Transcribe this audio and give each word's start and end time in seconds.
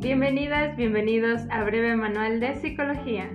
Bienvenidas, 0.00 0.78
bienvenidos 0.78 1.42
a 1.50 1.62
Breve 1.62 1.94
Manual 1.94 2.40
de 2.40 2.54
Psicología, 2.54 3.28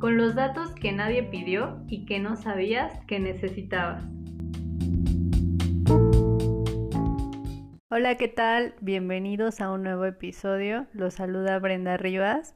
con 0.00 0.16
los 0.16 0.34
datos 0.34 0.74
que 0.74 0.90
nadie 0.90 1.22
pidió 1.22 1.80
y 1.86 2.06
que 2.06 2.18
no 2.18 2.34
sabías 2.34 2.92
que 3.06 3.20
necesitabas. 3.20 4.02
Hola, 7.88 8.16
¿qué 8.16 8.26
tal? 8.26 8.74
Bienvenidos 8.80 9.60
a 9.60 9.70
un 9.70 9.84
nuevo 9.84 10.04
episodio. 10.04 10.88
Los 10.92 11.14
saluda 11.14 11.60
Brenda 11.60 11.96
Rivas. 11.98 12.52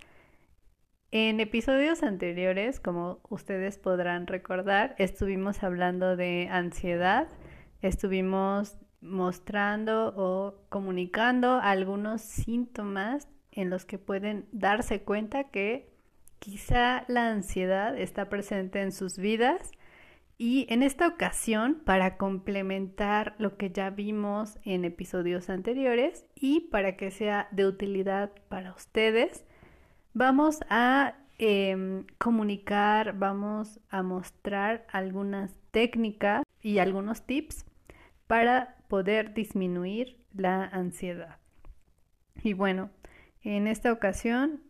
En 1.13 1.39
episodios 1.39 2.03
anteriores, 2.03 2.81
como 2.81 3.21
ustedes 3.29 3.79
podrán 3.79 4.27
recordar, 4.27 4.97
estuvimos 4.99 5.63
hablando 5.63 6.17
de 6.17 6.49
ansiedad, 6.51 7.29
estuvimos 7.81 8.77
mostrando 9.01 10.13
o 10.17 10.66
comunicando 10.69 11.60
algunos 11.62 12.23
síntomas 12.23 13.28
en 13.56 13.70
los 13.70 13.84
que 13.84 13.98
pueden 13.98 14.46
darse 14.52 15.02
cuenta 15.02 15.45
que 15.45 15.91
quizá 16.38 17.05
la 17.09 17.30
ansiedad 17.30 17.98
está 17.98 18.28
presente 18.28 18.80
en 18.83 18.92
sus 18.92 19.19
vidas 19.19 19.73
y 20.38 20.66
en 20.69 20.83
esta 20.83 21.09
ocasión, 21.09 21.80
para 21.84 22.19
complementar 22.19 23.34
lo 23.38 23.56
que 23.56 23.70
ya 23.70 23.88
vimos 23.88 24.59
en 24.64 24.84
episodios 24.84 25.48
anteriores 25.48 26.27
y 26.34 26.69
para 26.69 26.97
que 26.97 27.11
sea 27.11 27.48
de 27.52 27.66
utilidad 27.66 28.33
para 28.48 28.74
ustedes, 28.74 29.47
vamos 30.12 30.61
a 30.69 31.14
em, 31.38 32.05
comunicar, 32.19 33.19
vamos 33.19 33.80
a 33.88 34.02
mostrar 34.02 34.86
algunas 34.92 35.55
técnicas 35.70 36.42
y 36.61 36.78
algunos 36.78 37.23
tips 37.23 37.64
para 38.27 38.77
poder 38.88 39.33
disminuir 39.33 40.19
la 40.34 40.64
ansiedad. 40.64 41.38
Y 42.42 42.52
bueno, 42.52 42.91
en 43.55 43.66
esta 43.66 43.92
ocasión, 43.92 44.62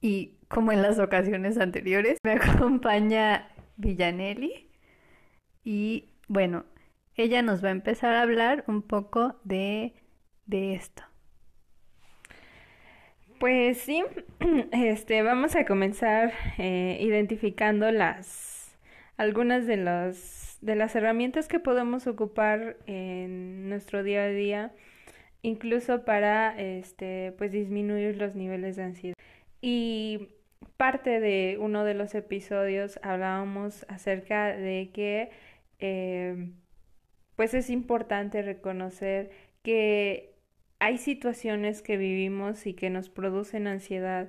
y 0.00 0.38
como 0.48 0.72
en 0.72 0.82
las 0.82 0.98
ocasiones 0.98 1.58
anteriores, 1.58 2.18
me 2.22 2.32
acompaña 2.40 3.48
Villanelli 3.76 4.70
y 5.64 6.10
bueno, 6.28 6.64
ella 7.14 7.42
nos 7.42 7.62
va 7.62 7.68
a 7.68 7.72
empezar 7.72 8.14
a 8.14 8.22
hablar 8.22 8.64
un 8.68 8.82
poco 8.82 9.36
de, 9.44 9.94
de 10.46 10.74
esto. 10.74 11.02
Pues 13.38 13.78
sí, 13.78 14.04
este, 14.72 15.22
vamos 15.22 15.56
a 15.56 15.64
comenzar 15.64 16.32
eh, 16.58 16.98
identificando 17.00 17.90
las 17.92 18.76
algunas 19.16 19.66
de 19.66 19.76
las 19.76 20.58
de 20.60 20.74
las 20.74 20.94
herramientas 20.96 21.48
que 21.48 21.60
podemos 21.60 22.06
ocupar 22.06 22.76
en 22.86 23.68
nuestro 23.68 24.02
día 24.02 24.24
a 24.24 24.28
día 24.28 24.72
incluso 25.42 26.04
para 26.04 26.58
este 26.60 27.32
pues 27.38 27.52
disminuir 27.52 28.16
los 28.16 28.34
niveles 28.34 28.76
de 28.76 28.82
ansiedad. 28.84 29.16
Y 29.60 30.28
parte 30.76 31.20
de 31.20 31.58
uno 31.60 31.84
de 31.84 31.94
los 31.94 32.14
episodios 32.14 32.98
hablábamos 33.02 33.84
acerca 33.88 34.48
de 34.48 34.90
que 34.92 35.30
eh, 35.80 36.50
pues 37.36 37.54
es 37.54 37.70
importante 37.70 38.42
reconocer 38.42 39.30
que 39.62 40.34
hay 40.80 40.98
situaciones 40.98 41.82
que 41.82 41.96
vivimos 41.96 42.66
y 42.66 42.74
que 42.74 42.90
nos 42.90 43.08
producen 43.08 43.66
ansiedad 43.66 44.28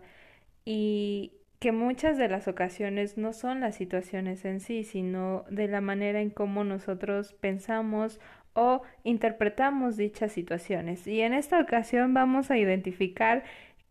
y 0.65 1.33
que 1.59 1.71
muchas 1.71 2.17
de 2.17 2.29
las 2.29 2.47
ocasiones 2.47 3.17
no 3.17 3.33
son 3.33 3.59
las 3.59 3.75
situaciones 3.75 4.45
en 4.45 4.61
sí, 4.61 4.83
sino 4.83 5.45
de 5.49 5.67
la 5.67 5.81
manera 5.81 6.21
en 6.21 6.29
cómo 6.29 6.63
nosotros 6.63 7.33
pensamos 7.33 8.19
o 8.59 8.81
interpretamos 9.03 9.95
dichas 9.95 10.33
situaciones. 10.33 11.07
Y 11.07 11.21
en 11.21 11.33
esta 11.33 11.61
ocasión 11.61 12.13
vamos 12.13 12.51
a 12.51 12.57
identificar 12.57 13.43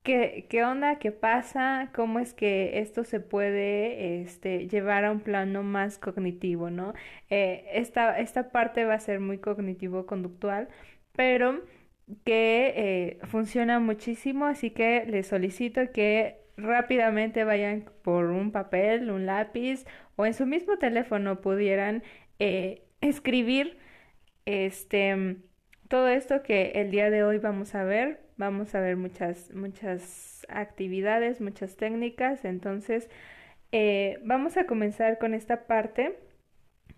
qué, 0.02 0.46
qué 0.50 0.62
onda, 0.64 0.98
qué 0.98 1.10
pasa, 1.10 1.90
cómo 1.94 2.18
es 2.18 2.34
que 2.34 2.78
esto 2.80 3.04
se 3.04 3.20
puede 3.20 4.20
este, 4.20 4.68
llevar 4.68 5.06
a 5.06 5.12
un 5.12 5.20
plano 5.20 5.62
más 5.62 5.98
cognitivo, 5.98 6.70
¿no? 6.70 6.92
Eh, 7.30 7.64
esta, 7.72 8.18
esta 8.18 8.50
parte 8.50 8.84
va 8.84 8.94
a 8.94 9.00
ser 9.00 9.20
muy 9.20 9.38
cognitivo-conductual, 9.38 10.68
pero 11.12 11.62
que 12.24 12.72
eh, 12.76 13.18
funciona 13.26 13.80
muchísimo, 13.80 14.46
así 14.46 14.70
que 14.70 15.04
les 15.06 15.26
solicito 15.28 15.80
que 15.92 16.38
rápidamente 16.58 17.44
vayan 17.44 17.84
por 18.02 18.26
un 18.26 18.52
papel, 18.52 19.10
un 19.10 19.26
lápiz 19.26 19.86
o 20.16 20.26
en 20.26 20.34
su 20.34 20.46
mismo 20.46 20.78
teléfono 20.78 21.40
pudieran 21.40 22.02
eh, 22.38 22.82
escribir 23.00 23.78
este, 24.48 25.36
todo 25.88 26.08
esto 26.08 26.42
que 26.42 26.72
el 26.76 26.90
día 26.90 27.10
de 27.10 27.22
hoy 27.22 27.36
vamos 27.36 27.74
a 27.74 27.84
ver, 27.84 28.20
vamos 28.38 28.74
a 28.74 28.80
ver 28.80 28.96
muchas, 28.96 29.52
muchas 29.54 30.46
actividades, 30.48 31.42
muchas 31.42 31.76
técnicas, 31.76 32.46
entonces 32.46 33.10
eh, 33.72 34.18
vamos 34.24 34.56
a 34.56 34.64
comenzar 34.64 35.18
con 35.18 35.34
esta 35.34 35.66
parte 35.66 36.18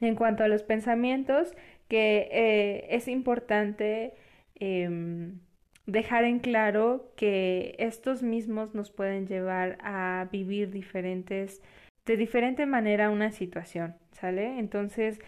en 0.00 0.14
cuanto 0.14 0.44
a 0.44 0.48
los 0.48 0.62
pensamientos, 0.62 1.52
que 1.88 2.28
eh, 2.30 2.86
es 2.90 3.08
importante 3.08 4.14
em, 4.54 5.40
dejar 5.86 6.22
en 6.22 6.38
claro 6.38 7.12
que 7.16 7.74
estos 7.80 8.22
mismos 8.22 8.76
nos 8.76 8.92
pueden 8.92 9.26
llevar 9.26 9.76
a 9.82 10.28
vivir 10.30 10.70
diferentes, 10.70 11.62
de 12.06 12.16
diferente 12.16 12.64
manera 12.64 13.10
una 13.10 13.32
situación, 13.32 13.96
¿sale? 14.12 14.60
Entonces, 14.60 15.18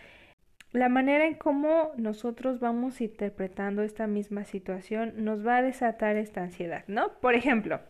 la 0.72 0.88
manera 0.88 1.26
en 1.26 1.34
cómo 1.34 1.92
nosotros 1.96 2.60
vamos 2.60 3.00
interpretando 3.00 3.82
esta 3.82 4.06
misma 4.06 4.44
situación 4.44 5.12
nos 5.24 5.46
va 5.46 5.58
a 5.58 5.62
desatar 5.62 6.16
esta 6.16 6.42
ansiedad, 6.42 6.84
¿no? 6.86 7.12
Por 7.20 7.34
ejemplo, 7.34 7.80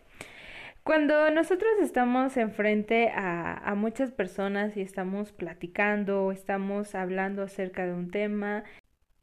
cuando 0.83 1.31
nosotros 1.31 1.71
estamos 1.81 2.35
enfrente 2.35 3.09
a, 3.09 3.53
a 3.53 3.75
muchas 3.75 4.11
personas 4.11 4.75
y 4.75 4.81
estamos 4.81 5.31
platicando 5.31 6.25
o 6.25 6.31
estamos 6.31 6.93
hablando 6.93 7.41
acerca 7.43 7.85
de 7.85 7.93
un 7.93 8.11
tema, 8.11 8.65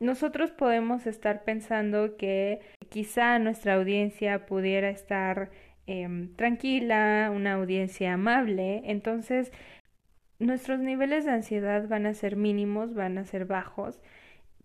nosotros 0.01 0.51
podemos 0.51 1.07
estar 1.07 1.45
pensando 1.45 2.17
que 2.17 2.61
quizá 2.89 3.39
nuestra 3.39 3.75
audiencia 3.75 4.47
pudiera 4.47 4.89
estar 4.89 5.51
em, 5.87 6.35
tranquila, 6.37 7.31
una 7.35 7.55
audiencia 7.55 8.15
amable, 8.15 8.81
entonces 8.87 9.53
nuestros 10.41 10.81
niveles 10.81 11.25
de 11.27 11.33
ansiedad 11.33 11.87
van 11.89 12.07
a 12.07 12.15
ser 12.15 12.35
mínimos, 12.35 12.95
van 12.95 13.19
a 13.19 13.25
ser 13.25 13.45
bajos. 13.45 14.01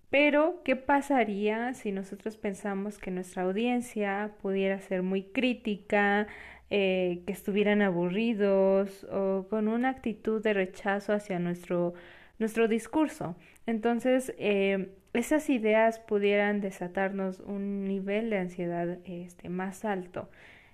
Pero, 0.09 0.61
¿qué 0.63 0.75
pasaría 0.75 1.73
si 1.73 1.91
nosotros 1.91 2.37
pensamos 2.37 2.97
que 2.97 3.11
nuestra 3.11 3.43
audiencia 3.43 4.31
pudiera 4.41 4.79
ser 4.79 5.03
muy 5.03 5.23
crítica, 5.23 6.27
eh, 6.69 7.21
que 7.25 7.33
estuvieran 7.33 7.81
aburridos 7.81 9.05
o 9.11 9.47
con 9.49 9.67
una 9.67 9.89
actitud 9.89 10.41
de 10.41 10.53
rechazo 10.53 11.13
hacia 11.13 11.39
nuestro, 11.39 11.93
nuestro 12.39 12.67
discurso? 12.67 13.35
Entonces, 13.65 14.33
eh, 14.37 14.89
esas 15.13 15.49
ideas 15.49 15.99
pudieran 15.99 16.61
desatarnos 16.61 17.41
un 17.41 17.85
nivel 17.85 18.29
de 18.29 18.37
ansiedad 18.37 18.99
este, 19.05 19.49
más 19.49 19.83
alto. 19.83 20.29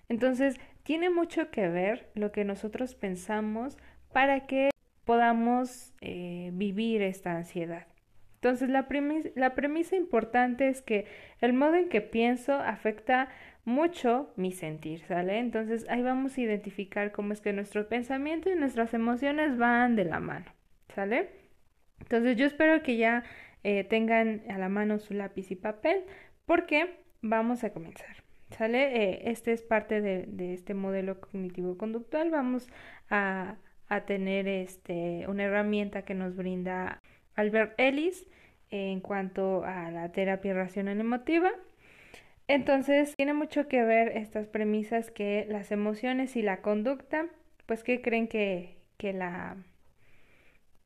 Entonces, 0.09 0.59
tiene 0.83 1.09
mucho 1.09 1.49
que 1.51 1.67
ver 1.67 2.09
lo 2.15 2.31
que 2.31 2.43
nosotros 2.43 2.95
pensamos 2.95 3.77
para 4.11 4.45
que 4.45 4.71
podamos 5.11 5.93
eh, 5.99 6.51
vivir 6.53 7.01
esta 7.01 7.35
ansiedad. 7.35 7.85
Entonces, 8.35 8.69
la, 8.69 8.87
premisa 8.87 9.97
importante 9.97 10.69
es 10.69 10.81
que 10.81 11.05
el 11.41 11.51
modo 11.51 11.75
en 11.75 11.89
que 11.89 11.99
pienso 11.99 12.53
afecta 12.53 13.27
mucho 13.65 14.31
mi 14.37 14.53
sentir, 14.53 15.01
¿sale? 15.01 15.39
Entonces, 15.39 15.85
ahí 15.89 16.01
vamos 16.01 16.37
a 16.37 16.41
identificar 16.41 17.11
cómo 17.11 17.33
es 17.33 17.41
que 17.41 17.51
nuestro 17.51 17.89
pensamiento 17.89 18.49
y 18.49 18.55
nuestras 18.55 18.93
emociones 18.93 19.57
van 19.57 19.97
de 19.97 20.05
la 20.05 20.21
mano, 20.21 20.45
¿sale? 20.95 21.27
Entonces, 21.99 22.37
yo 22.37 22.45
espero 22.45 22.81
que 22.81 22.95
ya 22.95 23.25
eh, 23.65 23.83
tengan 23.83 24.43
a 24.49 24.57
la 24.57 24.69
mano 24.69 24.97
su 24.97 25.13
lápiz 25.13 25.51
y 25.51 25.57
papel 25.57 26.05
porque 26.45 27.03
vamos 27.21 27.65
a 27.65 27.73
comenzar. 27.73 28.23
¿Sale? 28.51 28.95
Eh, 28.95 29.21
este 29.25 29.51
es 29.51 29.61
parte 29.61 29.99
de, 29.99 30.23
de 30.25 30.53
este 30.53 30.73
modelo 30.73 31.19
cognitivo-conductual. 31.19 32.31
Vamos 32.31 32.69
a 33.09 33.57
a 33.91 34.05
tener 34.05 34.47
este, 34.47 35.25
una 35.27 35.43
herramienta 35.43 36.03
que 36.03 36.13
nos 36.13 36.37
brinda 36.37 37.01
Albert 37.35 37.77
Ellis 37.77 38.25
en 38.69 39.01
cuanto 39.01 39.65
a 39.65 39.91
la 39.91 40.13
terapia 40.13 40.53
racional 40.53 41.01
emotiva. 41.01 41.51
Entonces, 42.47 43.13
tiene 43.17 43.33
mucho 43.33 43.67
que 43.67 43.83
ver 43.83 44.15
estas 44.15 44.47
premisas 44.47 45.11
que 45.11 45.45
las 45.49 45.73
emociones 45.73 46.37
y 46.37 46.41
la 46.41 46.61
conducta, 46.61 47.27
pues, 47.65 47.83
¿qué 47.83 48.01
creen 48.01 48.29
que, 48.29 48.77
que 48.95 49.11
la 49.11 49.57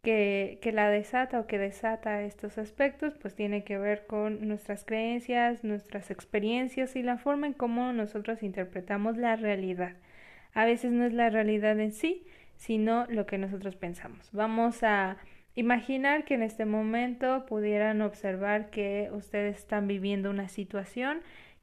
que, 0.01 0.57
que, 0.63 0.71
la 0.71 0.89
desata 0.89 1.39
o 1.39 1.45
que 1.45 1.59
desata 1.59 2.23
estos 2.23 2.57
aspectos, 2.57 3.13
pues 3.21 3.35
tiene 3.35 3.63
que 3.63 3.77
ver 3.77 4.07
con 4.07 4.47
nuestras 4.47 4.83
creencias, 4.83 5.63
nuestras 5.63 6.09
experiencias 6.09 6.95
y 6.95 7.03
la 7.03 7.19
forma 7.19 7.45
en 7.45 7.53
cómo 7.53 7.93
nosotros 7.93 8.41
interpretamos 8.41 9.15
la 9.15 9.35
realidad. 9.35 9.93
A 10.53 10.65
veces 10.65 10.91
no 10.91 11.05
es 11.05 11.13
la 11.13 11.29
realidad 11.29 11.79
en 11.79 11.91
sí, 11.91 12.25
sino 12.55 13.05
lo 13.07 13.25
que 13.25 13.37
nosotros 13.37 13.75
pensamos. 13.75 14.29
Vamos 14.31 14.83
a 14.83 15.17
imaginar 15.55 16.25
que 16.25 16.35
en 16.35 16.43
este 16.43 16.65
momento 16.65 17.45
pudieran 17.45 18.01
observar 18.01 18.69
que 18.69 19.09
ustedes 19.13 19.57
están 19.57 19.87
viviendo 19.87 20.29
una 20.29 20.49
situación 20.49 21.21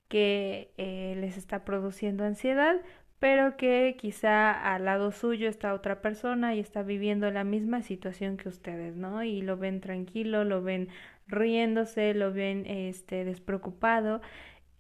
que 0.09 0.73
eh, 0.77 1.17
les 1.19 1.37
está 1.37 1.65
produciendo 1.65 2.25
ansiedad, 2.25 2.77
pero 3.19 3.57
que 3.57 3.97
quizá 3.99 4.51
al 4.51 4.85
lado 4.87 5.13
suyo 5.13 5.49
está 5.49 5.75
otra 5.75 6.03
persona 6.03 6.55
y 6.55 6.61
está 6.61 6.83
viviendo 6.83 7.31
la 7.31 7.45
misma 7.45 7.83
situación 7.83 8.37
que 8.37 8.49
ustedes, 8.49 8.97
¿no? 8.97 9.23
Y 9.23 9.43
lo 9.43 9.57
ven 9.57 9.81
tranquilo, 9.81 10.45
lo 10.45 10.63
ven 10.63 10.89
riéndose, 11.29 12.15
lo 12.15 12.33
ven 12.33 12.67
este 12.67 13.25
despreocupado 13.25 14.21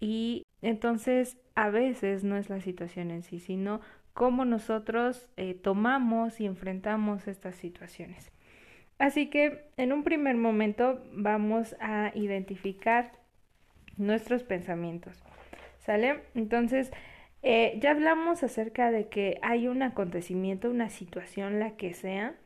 y 0.00 0.44
entonces 0.60 1.38
a 1.54 1.70
veces 1.70 2.24
no 2.24 2.36
es 2.36 2.50
la 2.50 2.60
situación 2.60 3.10
en 3.10 3.22
sí, 3.22 3.38
sino 3.38 3.80
cómo 4.12 4.44
nosotros 4.44 5.28
eh, 5.36 5.54
tomamos 5.54 6.40
y 6.40 6.46
enfrentamos 6.46 7.28
estas 7.28 7.56
situaciones. 7.56 8.30
Así 8.98 9.30
que 9.30 9.70
en 9.76 9.92
un 9.92 10.04
primer 10.04 10.36
momento 10.36 11.02
vamos 11.12 11.74
a 11.80 12.12
identificar 12.14 13.12
nuestros 13.96 14.42
pensamientos. 14.42 15.22
¿Sale? 15.80 16.22
Entonces, 16.34 16.92
eh, 17.42 17.78
ya 17.80 17.90
hablamos 17.90 18.44
acerca 18.44 18.92
de 18.92 19.08
que 19.08 19.38
hay 19.42 19.66
un 19.66 19.82
acontecimiento, 19.82 20.70
una 20.70 20.90
situación, 20.90 21.58
la 21.58 21.76
que 21.76 21.92
sea, 21.92 22.36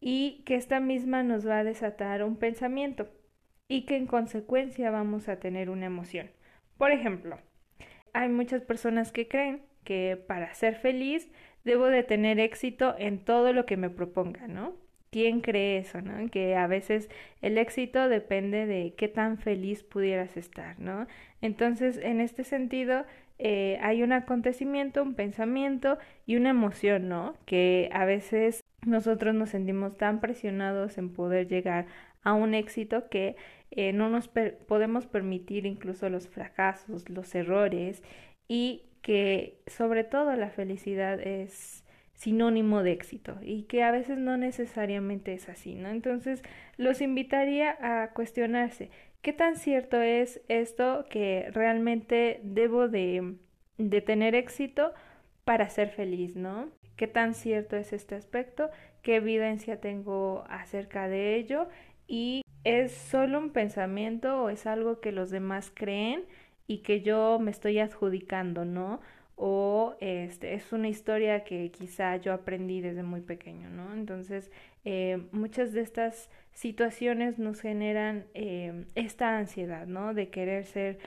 y 0.00 0.42
que 0.44 0.56
esta 0.56 0.80
misma 0.80 1.22
nos 1.22 1.46
va 1.46 1.60
a 1.60 1.64
desatar 1.64 2.24
un 2.24 2.36
pensamiento 2.36 3.08
y 3.68 3.86
que 3.86 3.96
en 3.96 4.08
consecuencia 4.08 4.90
vamos 4.90 5.28
a 5.28 5.38
tener 5.38 5.70
una 5.70 5.86
emoción. 5.86 6.30
Por 6.76 6.90
ejemplo, 6.90 7.38
hay 8.12 8.28
muchas 8.28 8.62
personas 8.62 9.12
que 9.12 9.28
creen 9.28 9.62
que 9.84 10.22
para 10.26 10.54
ser 10.54 10.76
feliz 10.76 11.28
debo 11.64 11.86
de 11.86 12.02
tener 12.02 12.40
éxito 12.40 12.94
en 12.98 13.18
todo 13.18 13.52
lo 13.52 13.66
que 13.66 13.76
me 13.76 13.90
proponga, 13.90 14.48
¿no? 14.48 14.74
¿Quién 15.10 15.42
cree 15.42 15.78
eso, 15.78 16.00
no? 16.00 16.30
Que 16.30 16.56
a 16.56 16.66
veces 16.66 17.10
el 17.42 17.58
éxito 17.58 18.08
depende 18.08 18.66
de 18.66 18.94
qué 18.96 19.08
tan 19.08 19.38
feliz 19.38 19.82
pudieras 19.82 20.36
estar, 20.36 20.78
¿no? 20.80 21.06
Entonces, 21.42 21.98
en 21.98 22.20
este 22.20 22.44
sentido, 22.44 23.04
eh, 23.38 23.78
hay 23.82 24.02
un 24.02 24.12
acontecimiento, 24.12 25.02
un 25.02 25.14
pensamiento 25.14 25.98
y 26.26 26.36
una 26.36 26.50
emoción, 26.50 27.08
¿no? 27.08 27.36
Que 27.44 27.90
a 27.92 28.04
veces 28.04 28.62
nosotros 28.86 29.34
nos 29.34 29.50
sentimos 29.50 29.96
tan 29.96 30.20
presionados 30.20 30.96
en 30.98 31.12
poder 31.12 31.46
llegar 31.48 31.86
a 32.22 32.34
un 32.34 32.54
éxito 32.54 33.08
que 33.08 33.36
eh, 33.70 33.92
no 33.92 34.08
nos 34.08 34.28
podemos 34.28 35.06
permitir 35.06 35.66
incluso 35.66 36.08
los 36.08 36.28
fracasos, 36.28 37.08
los 37.08 37.34
errores 37.34 38.02
y 38.48 38.82
que 39.02 39.60
sobre 39.66 40.04
todo 40.04 40.34
la 40.36 40.50
felicidad 40.50 41.20
es 41.20 41.84
sinónimo 42.14 42.82
de 42.82 42.92
éxito 42.92 43.36
y 43.42 43.64
que 43.64 43.82
a 43.82 43.90
veces 43.90 44.16
no 44.16 44.36
necesariamente 44.36 45.34
es 45.34 45.48
así, 45.48 45.74
¿no? 45.74 45.88
Entonces 45.88 46.42
los 46.76 47.00
invitaría 47.00 47.76
a 47.80 48.12
cuestionarse 48.12 48.90
¿Qué 49.22 49.32
tan 49.32 49.54
cierto 49.54 50.02
es 50.02 50.40
esto 50.48 51.04
que 51.08 51.48
realmente 51.52 52.40
debo 52.42 52.88
de, 52.88 53.36
tener 54.04 54.34
éxito 54.34 54.92
para 55.44 55.68
ser 55.68 55.90
feliz, 55.90 56.34
¿no? 56.34 56.70
¿Qué 56.96 57.06
tan 57.06 57.34
cierto 57.34 57.76
es 57.76 57.92
este 57.92 58.16
aspecto? 58.16 58.70
¿Qué 59.02 59.16
evidencia 59.16 59.80
tengo 59.80 60.44
acerca 60.48 61.08
de 61.08 61.36
ello? 61.36 61.68
¿Y 62.08 62.42
es 62.64 62.90
solo 62.90 63.38
un 63.38 63.50
pensamiento 63.50 64.42
o 64.42 64.48
es 64.48 64.66
algo 64.66 64.98
que 65.00 65.12
los 65.12 65.30
demás 65.30 65.70
creen 65.72 66.24
y 66.72 66.78
que 66.78 67.02
yo 67.02 67.38
me 67.40 67.50
estoy 67.50 67.78
adjudicando, 67.78 68.64
¿no? 68.64 69.00
o 69.36 69.96
este, 70.00 70.54
es 70.54 70.72
una 70.72 70.88
historia 70.88 71.42
que 71.44 71.70
quizá 71.72 72.16
yo 72.16 72.32
aprendí 72.32 72.80
desde 72.80 73.02
muy 73.02 73.22
pequeño, 73.22 73.70
¿no? 73.70 73.92
Entonces, 73.92 74.50
eh, 74.84 75.26
muchas 75.32 75.72
de 75.72 75.80
estas 75.80 76.30
situaciones 76.52 77.38
nos 77.38 77.60
generan 77.60 78.26
eh, 78.34 78.84
esta 78.94 79.36
ansiedad, 79.36 79.86
¿no? 79.86 80.14
De 80.14 80.28
querer 80.30 80.64
ser 80.66 80.98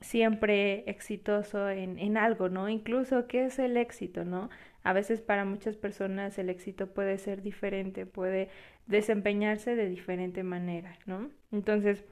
siempre 0.00 0.84
exitoso 0.90 1.70
en, 1.70 1.98
en 1.98 2.16
algo, 2.18 2.48
¿no? 2.50 2.68
Incluso, 2.68 3.26
¿qué 3.26 3.46
es 3.46 3.58
el 3.58 3.76
éxito, 3.78 4.24
¿no? 4.24 4.50
A 4.82 4.92
veces 4.92 5.20
para 5.22 5.44
muchas 5.44 5.76
personas 5.76 6.38
el 6.38 6.50
éxito 6.50 6.88
puede 6.88 7.18
ser 7.18 7.40
diferente, 7.42 8.04
puede 8.06 8.50
desempeñarse 8.86 9.74
de 9.76 9.88
diferente 9.88 10.42
manera, 10.42 10.98
¿no? 11.06 11.30
Entonces, 11.52 12.04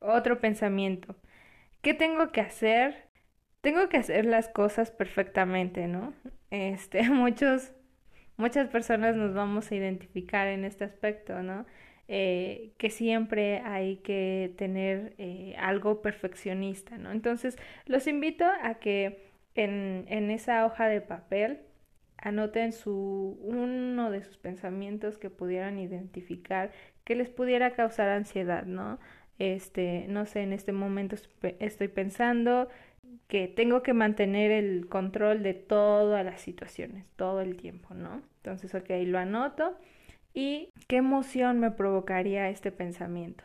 otro 0.00 0.38
pensamiento. 0.40 1.16
¿Qué 1.82 1.94
tengo 1.94 2.32
que 2.32 2.40
hacer 2.40 3.06
tengo 3.66 3.88
que 3.88 3.96
hacer 3.96 4.26
las 4.26 4.48
cosas 4.48 4.92
perfectamente, 4.92 5.88
¿no? 5.88 6.14
Este, 6.50 7.02
muchos, 7.10 7.72
muchas 8.36 8.68
personas 8.68 9.16
nos 9.16 9.34
vamos 9.34 9.72
a 9.72 9.74
identificar 9.74 10.46
en 10.46 10.64
este 10.64 10.84
aspecto, 10.84 11.42
¿no? 11.42 11.66
Eh, 12.06 12.74
que 12.78 12.90
siempre 12.90 13.58
hay 13.64 13.96
que 13.96 14.54
tener 14.56 15.16
eh, 15.18 15.56
algo 15.58 16.00
perfeccionista, 16.00 16.96
¿no? 16.96 17.10
Entonces, 17.10 17.56
los 17.86 18.06
invito 18.06 18.44
a 18.62 18.74
que 18.74 19.32
en, 19.56 20.04
en 20.08 20.30
esa 20.30 20.64
hoja 20.64 20.86
de 20.86 21.00
papel 21.00 21.58
anoten 22.18 22.72
su, 22.72 23.36
uno 23.42 24.12
de 24.12 24.22
sus 24.22 24.38
pensamientos 24.38 25.18
que 25.18 25.30
pudieran 25.30 25.78
identificar 25.80 26.70
que 27.04 27.16
les 27.16 27.30
pudiera 27.30 27.72
causar 27.72 28.08
ansiedad, 28.10 28.64
¿no? 28.64 29.00
Este, 29.38 30.06
no 30.08 30.26
sé, 30.26 30.42
en 30.42 30.52
este 30.52 30.72
momento 30.72 31.16
estoy 31.58 31.88
pensando 31.88 32.68
que 33.28 33.48
tengo 33.48 33.82
que 33.82 33.92
mantener 33.92 34.50
el 34.50 34.88
control 34.88 35.42
de 35.42 35.54
todas 35.54 36.24
las 36.24 36.40
situaciones, 36.40 37.04
todo 37.16 37.40
el 37.40 37.56
tiempo, 37.56 37.94
¿no? 37.94 38.22
Entonces, 38.38 38.74
ok, 38.74 38.90
lo 39.04 39.18
anoto. 39.18 39.76
¿Y 40.34 40.70
qué 40.86 40.96
emoción 40.96 41.58
me 41.60 41.70
provocaría 41.70 42.48
este 42.50 42.70
pensamiento? 42.70 43.44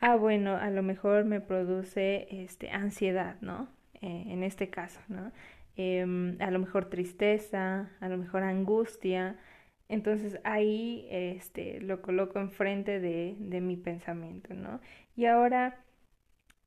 Ah, 0.00 0.16
bueno, 0.16 0.56
a 0.56 0.70
lo 0.70 0.82
mejor 0.82 1.24
me 1.24 1.40
produce 1.40 2.26
este, 2.30 2.70
ansiedad, 2.70 3.36
¿no? 3.40 3.68
Eh, 4.00 4.24
en 4.28 4.42
este 4.42 4.70
caso, 4.70 5.00
¿no? 5.08 5.32
Em, 5.76 6.36
a 6.40 6.50
lo 6.50 6.58
mejor 6.58 6.86
tristeza, 6.90 7.90
a 8.00 8.08
lo 8.08 8.16
mejor 8.18 8.42
angustia. 8.42 9.36
Entonces 9.88 10.38
ahí 10.44 11.06
este, 11.10 11.80
lo 11.80 12.00
coloco 12.02 12.38
enfrente 12.40 13.00
de, 13.00 13.36
de 13.38 13.60
mi 13.60 13.76
pensamiento, 13.76 14.54
¿no? 14.54 14.80
Y 15.20 15.26
ahora 15.26 15.84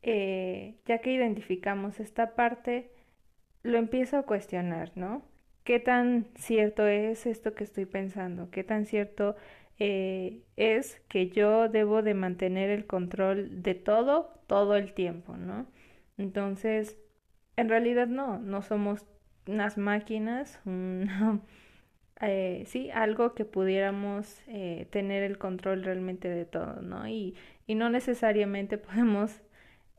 eh, 0.04 0.76
ya 0.86 1.00
que 1.00 1.12
identificamos 1.12 2.00
esta 2.00 2.36
parte, 2.36 2.92
lo 3.64 3.80
empiezo 3.80 4.18
a 4.18 4.24
cuestionar, 4.28 4.92
¿no? 4.96 5.24
¿Qué 5.64 5.80
tan 5.80 6.28
cierto 6.36 6.86
es 6.86 7.26
esto 7.26 7.56
que 7.56 7.64
estoy 7.64 7.88
pensando? 7.88 8.52
¿Qué 8.52 8.64
tan 8.64 8.86
cierto 8.86 9.36
eh, 9.80 10.44
es 10.56 11.02
que 11.10 11.30
yo 11.30 11.68
debo 11.68 12.04
de 12.04 12.14
mantener 12.14 12.70
el 12.70 12.86
control 12.86 13.64
de 13.64 13.74
todo 13.74 14.40
todo 14.46 14.76
el 14.76 14.94
tiempo, 14.94 15.36
¿no? 15.36 15.66
Entonces, 16.20 17.00
en 17.58 17.70
realidad 17.70 18.06
no, 18.06 18.38
no 18.38 18.62
somos 18.62 19.04
unas 19.48 19.80
máquinas, 19.80 20.60
eh, 22.22 22.66
sí, 22.68 22.92
algo 22.92 23.34
que 23.34 23.46
pudiéramos 23.46 24.44
tener 24.92 25.24
el 25.24 25.40
control 25.40 25.84
realmente 25.84 26.30
de 26.30 26.46
todo, 26.46 26.84
¿no? 26.84 27.08
Y, 27.08 27.36
y 27.68 27.76
no 27.76 27.90
necesariamente 27.90 28.78
podemos 28.80 29.42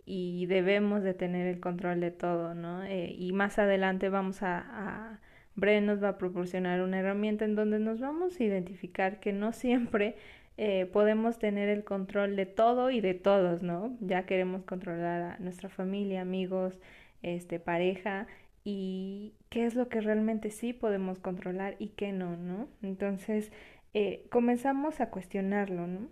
y 0.06 0.46
debemos 0.46 1.02
de 1.02 1.14
tener 1.14 1.46
el 1.46 1.60
control 1.60 2.00
de 2.00 2.10
todo, 2.10 2.54
¿no? 2.54 2.84
Eh, 2.84 3.14
y 3.18 3.32
más 3.32 3.58
adelante 3.58 4.10
vamos 4.10 4.42
a, 4.42 4.58
a 4.58 5.20
Bren 5.56 5.86
nos 5.86 6.02
va 6.02 6.10
a 6.10 6.18
proporcionar 6.18 6.82
una 6.82 6.98
herramienta 6.98 7.44
en 7.44 7.54
donde 7.54 7.78
nos 7.78 8.00
vamos 8.00 8.38
a 8.38 8.44
identificar 8.44 9.20
que 9.20 9.32
no 9.32 9.52
siempre 9.52 10.16
eh, 10.56 10.86
podemos 10.92 11.38
tener 11.38 11.68
el 11.68 11.84
control 11.84 12.36
de 12.36 12.46
todo 12.46 12.90
y 12.90 13.00
de 13.00 13.14
todos, 13.14 13.62
¿no? 13.62 13.96
Ya 14.00 14.24
queremos 14.26 14.64
controlar 14.64 15.22
a 15.22 15.38
nuestra 15.38 15.68
familia, 15.68 16.20
amigos, 16.22 16.78
este, 17.22 17.58
pareja 17.60 18.26
y 18.64 19.34
qué 19.48 19.66
es 19.66 19.74
lo 19.74 19.88
que 19.88 20.00
realmente 20.00 20.50
sí 20.50 20.72
podemos 20.72 21.18
controlar 21.18 21.76
y 21.78 21.88
qué 21.88 22.12
no, 22.12 22.36
¿no? 22.36 22.68
Entonces 22.82 23.52
eh, 23.94 24.26
comenzamos 24.30 25.00
a 25.00 25.10
cuestionarlo, 25.10 25.86
¿no? 25.86 26.08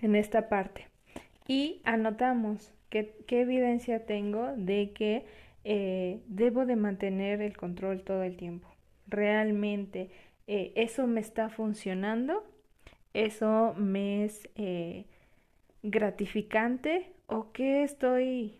En 0.00 0.14
esta 0.14 0.48
parte 0.48 0.86
y 1.46 1.80
anotamos 1.84 2.72
¿Qué, 2.90 3.14
evidencia 3.28 4.06
tengo 4.06 4.54
de 4.56 4.92
que 4.92 5.26
eh, 5.64 6.22
debo 6.26 6.64
de 6.64 6.76
mantener 6.76 7.42
el 7.42 7.56
control 7.56 8.02
todo 8.02 8.22
el 8.22 8.36
tiempo? 8.36 8.68
¿Realmente 9.06 10.10
eh, 10.46 10.72
eso 10.74 11.06
me 11.06 11.20
está 11.20 11.50
funcionando? 11.50 12.44
¿Eso 13.12 13.74
me 13.76 14.24
es 14.24 14.48
eh, 14.56 15.04
gratificante? 15.82 17.12
¿O 17.26 17.52
qué 17.52 17.82
estoy 17.82 18.54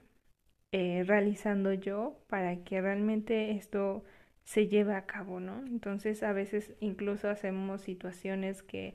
realizando 0.70 1.72
yo 1.72 2.18
para 2.28 2.56
que 2.62 2.82
realmente 2.82 3.52
esto 3.52 4.04
se 4.44 4.68
lleve 4.68 4.94
a 4.94 5.06
cabo, 5.06 5.40
¿no? 5.40 5.60
Entonces 5.66 6.22
a 6.22 6.32
veces 6.34 6.72
incluso 6.80 7.30
hacemos 7.30 7.80
situaciones 7.80 8.62
que 8.62 8.94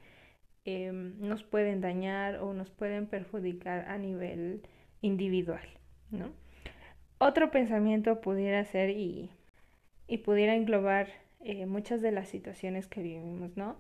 em, 0.66 1.20
nos 1.20 1.44
pueden 1.44 1.82
dañar 1.82 2.38
o 2.38 2.54
nos 2.54 2.70
pueden 2.70 3.08
perjudicar 3.08 3.86
a 3.88 3.98
nivel 3.98 4.62
individual, 5.02 5.68
¿no? 6.12 6.32
Otro 7.20 7.52
pensamiento 7.52 8.22
pudiera 8.22 8.64
ser 8.66 8.90
y, 8.92 9.30
y 10.08 10.20
pudiera 10.20 10.56
englobar 10.56 11.08
eh, 11.42 11.66
muchas 11.66 12.02
de 12.02 12.12
las 12.12 12.30
situaciones 12.30 12.88
que 12.88 13.02
vivimos, 13.02 13.56
¿no? 13.58 13.78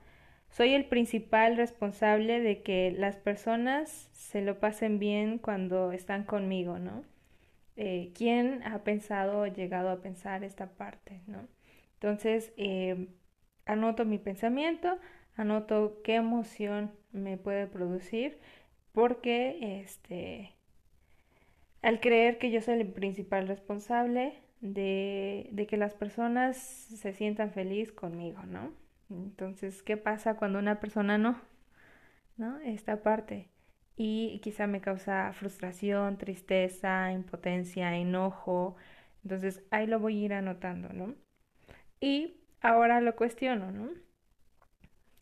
Soy 0.49 0.73
el 0.73 0.85
principal 0.85 1.57
responsable 1.57 2.39
de 2.41 2.61
que 2.61 2.91
las 2.91 3.15
personas 3.17 4.09
se 4.13 4.41
lo 4.41 4.59
pasen 4.59 4.99
bien 4.99 5.39
cuando 5.39 5.91
están 5.91 6.23
conmigo, 6.25 6.79
¿no? 6.79 7.03
eh, 7.75 8.11
quién 8.15 8.61
ha 8.63 8.83
pensado 8.83 9.41
o 9.41 9.47
llegado 9.47 9.89
a 9.89 10.01
pensar 10.01 10.43
esta 10.43 10.67
parte, 10.75 11.21
¿no? 11.27 11.47
Entonces, 11.95 12.53
eh, 12.57 13.07
anoto 13.65 14.05
mi 14.05 14.17
pensamiento, 14.19 14.99
anoto 15.35 16.01
qué 16.03 16.15
emoción 16.15 16.91
me 17.11 17.37
puede 17.37 17.67
producir, 17.67 18.39
porque 18.91 19.81
este, 19.81 20.53
al 21.81 21.99
creer 21.99 22.37
que 22.37 22.51
yo 22.51 22.61
soy 22.61 22.81
el 22.81 22.87
principal 22.87 23.47
responsable 23.47 24.41
de, 24.61 25.65
que 25.69 25.77
las 25.77 25.93
personas 25.93 26.57
se 26.57 27.13
sientan 27.13 27.51
feliz 27.51 27.91
conmigo, 27.91 28.43
¿no? 28.43 28.71
Entonces, 29.09 29.83
¿qué 29.83 29.97
pasa 29.97 30.37
cuando 30.37 30.59
una 30.59 30.79
persona 30.79 31.17
no? 31.17 31.39
¿No? 32.37 32.59
Esta 32.61 33.03
parte 33.03 33.49
y 33.95 34.39
quizá 34.39 34.67
me 34.67 34.81
causa 34.81 35.31
frustración, 35.33 36.17
tristeza, 36.17 37.11
impotencia, 37.11 37.95
enojo. 37.95 38.75
Entonces 39.23 39.63
ahí 39.71 39.87
lo 39.87 39.99
voy 39.99 40.21
a 40.21 40.25
ir 40.25 40.33
anotando, 40.33 40.89
¿no? 40.93 41.15
Y 41.99 42.37
ahora 42.61 43.01
lo 43.01 43.15
cuestiono, 43.15 43.71
¿no? 43.71 43.89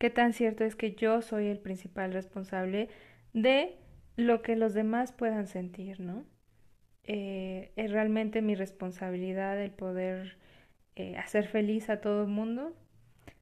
¿Qué 0.02 0.10
tan 0.10 0.34
cierto 0.34 0.64
es 0.64 0.76
que 0.76 0.96
yo 0.96 1.22
soy 1.22 1.46
el 1.46 1.60
principal 1.60 2.12
responsable 2.12 2.90
de 3.34 3.78
lo 4.16 4.42
que 4.42 4.56
los 4.56 4.74
demás 4.74 5.12
puedan 5.12 5.46
sentir, 5.46 6.00
¿no? 6.00 6.26
Eh, 7.04 7.72
es 7.76 7.92
realmente 7.92 8.42
mi 8.42 8.56
responsabilidad 8.56 9.62
el 9.62 9.70
poder 9.70 10.40
eh, 10.96 11.18
hacer 11.18 11.48
feliz 11.48 11.88
a 11.92 12.02
todo 12.02 12.24
el 12.24 12.30
mundo. 12.30 12.76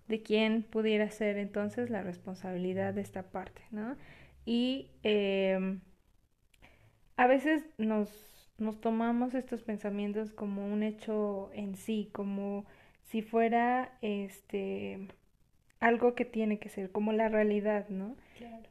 ¿De 0.09 0.21
quién 0.21 0.63
pudiera 0.63 1.09
ser 1.11 1.37
entonces 1.37 1.89
la 1.89 2.03
responsabilidad 2.03 2.93
de 2.93 3.01
esta 3.03 3.31
parte, 3.31 3.61
¿no? 3.71 3.95
Y 4.43 4.91
em, 5.03 5.79
a 7.15 7.25
veces 7.27 7.63
nos, 7.77 8.51
nos 8.57 8.81
tomamos 8.81 9.33
estos 9.33 9.61
pensamientos 9.63 10.33
como 10.33 10.67
un 10.67 10.83
hecho 10.83 11.51
en 11.53 11.77
sí, 11.77 12.09
como 12.11 12.65
si 13.05 13.21
fuera 13.21 13.97
este 14.01 15.07
algo 15.79 16.15
que 16.15 16.25
tiene 16.25 16.59
que 16.59 16.69
ser, 16.69 16.91
como 16.91 17.13
la 17.13 17.29
realidad, 17.29 17.87
¿no? 17.89 18.15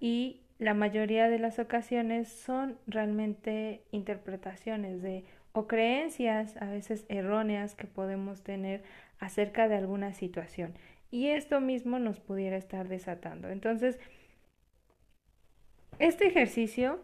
Y 0.00 0.42
la 0.58 0.74
mayoría 0.74 1.28
de 1.28 1.38
las 1.38 1.58
ocasiones 1.58 2.28
son 2.28 2.78
realmente 2.86 3.82
interpretaciones 3.92 5.02
de 5.02 5.24
o 5.52 5.66
creencias 5.66 6.56
a 6.58 6.66
veces 6.66 7.04
erróneas 7.08 7.74
que 7.74 7.86
podemos 7.86 8.42
tener 8.42 8.82
acerca 9.18 9.68
de 9.68 9.76
alguna 9.76 10.14
situación. 10.14 10.74
Y 11.10 11.28
esto 11.28 11.60
mismo 11.60 11.98
nos 11.98 12.20
pudiera 12.20 12.56
estar 12.56 12.88
desatando. 12.88 13.48
Entonces, 13.48 13.98
este 15.98 16.26
ejercicio 16.26 17.00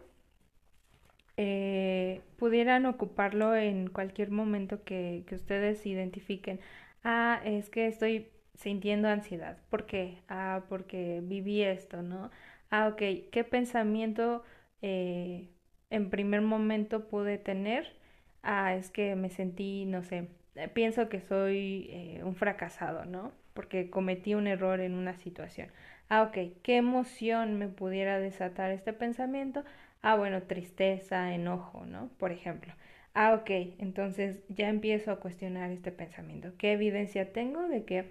eh, 1.37 2.21
pudieran 2.37 2.85
ocuparlo 2.85 3.55
en 3.55 3.89
cualquier 3.89 4.31
momento 4.31 4.83
que, 4.83 5.23
que, 5.27 5.35
ustedes 5.35 5.85
identifiquen. 5.85 6.59
Ah, 7.03 7.41
es 7.43 7.69
que 7.69 7.87
estoy 7.87 8.29
sintiendo 8.55 9.07
ansiedad. 9.09 9.57
¿Por 9.69 9.85
qué? 9.85 10.19
Ah, 10.29 10.63
porque 10.69 11.21
viví 11.23 11.61
esto, 11.63 12.01
¿no? 12.01 12.31
Ah, 12.69 12.87
ok. 12.89 13.01
¿Qué 13.31 13.43
pensamiento 13.49 14.43
eh, 14.81 15.49
en 15.89 16.09
primer 16.09 16.41
momento 16.41 17.07
pude 17.07 17.37
tener? 17.37 17.95
Ah, 18.43 18.75
es 18.75 18.89
que 18.91 19.15
me 19.15 19.29
sentí, 19.29 19.85
no 19.85 20.03
sé, 20.03 20.27
eh, 20.55 20.67
pienso 20.69 21.09
que 21.09 21.19
soy 21.21 21.87
eh, 21.91 22.21
un 22.23 22.35
fracasado, 22.35 23.05
¿no? 23.05 23.31
Porque 23.53 23.89
cometí 23.89 24.35
un 24.35 24.47
error 24.47 24.79
en 24.81 24.93
una 24.93 25.15
situación. 25.17 25.69
Ah, 26.09 26.23
ok, 26.23 26.37
¿qué 26.61 26.77
emoción 26.77 27.57
me 27.57 27.67
pudiera 27.67 28.19
desatar 28.19 28.71
este 28.71 28.93
pensamiento? 28.93 29.63
Ah, 30.01 30.15
bueno, 30.15 30.43
tristeza, 30.43 31.33
enojo, 31.33 31.85
¿no? 31.85 32.09
Por 32.19 32.31
ejemplo. 32.31 32.73
Ah, 33.15 33.33
ok, 33.33 33.49
entonces 33.79 34.41
ya 34.49 34.69
empiezo 34.69 35.11
a 35.11 35.19
cuestionar 35.19 35.71
este 35.71 35.91
pensamiento. 35.91 36.51
¿Qué 36.57 36.73
evidencia 36.73 37.31
tengo 37.33 37.67
de 37.67 37.85
que 37.85 38.05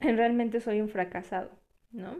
realmente 0.00 0.60
soy 0.60 0.80
un 0.80 0.88
fracasado, 0.88 1.50
¿no? 1.92 2.16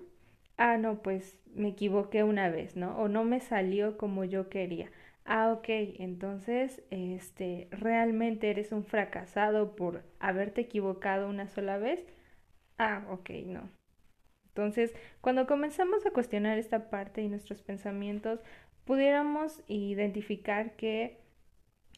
Ah, 0.58 0.78
no, 0.78 1.02
pues 1.02 1.38
me 1.54 1.68
equivoqué 1.68 2.22
una 2.24 2.48
vez, 2.50 2.76
¿no? 2.76 2.96
O 2.98 3.08
no 3.08 3.24
me 3.24 3.40
salió 3.40 3.96
como 3.98 4.24
yo 4.24 4.48
quería. 4.48 4.90
Ah, 5.24 5.52
ok, 5.52 5.66
entonces, 5.98 6.82
este, 6.90 7.68
¿realmente 7.70 8.50
eres 8.50 8.72
un 8.72 8.84
fracasado 8.84 9.74
por 9.76 10.04
haberte 10.20 10.62
equivocado 10.62 11.28
una 11.28 11.48
sola 11.48 11.78
vez? 11.78 12.04
Ah, 12.78 13.06
ok, 13.10 13.30
no. 13.46 13.70
Entonces, 14.48 14.94
cuando 15.20 15.46
comenzamos 15.46 16.06
a 16.06 16.10
cuestionar 16.12 16.58
esta 16.58 16.90
parte 16.90 17.22
y 17.22 17.28
nuestros 17.28 17.62
pensamientos, 17.62 18.40
pudiéramos 18.84 19.62
identificar 19.68 20.76
que 20.76 21.20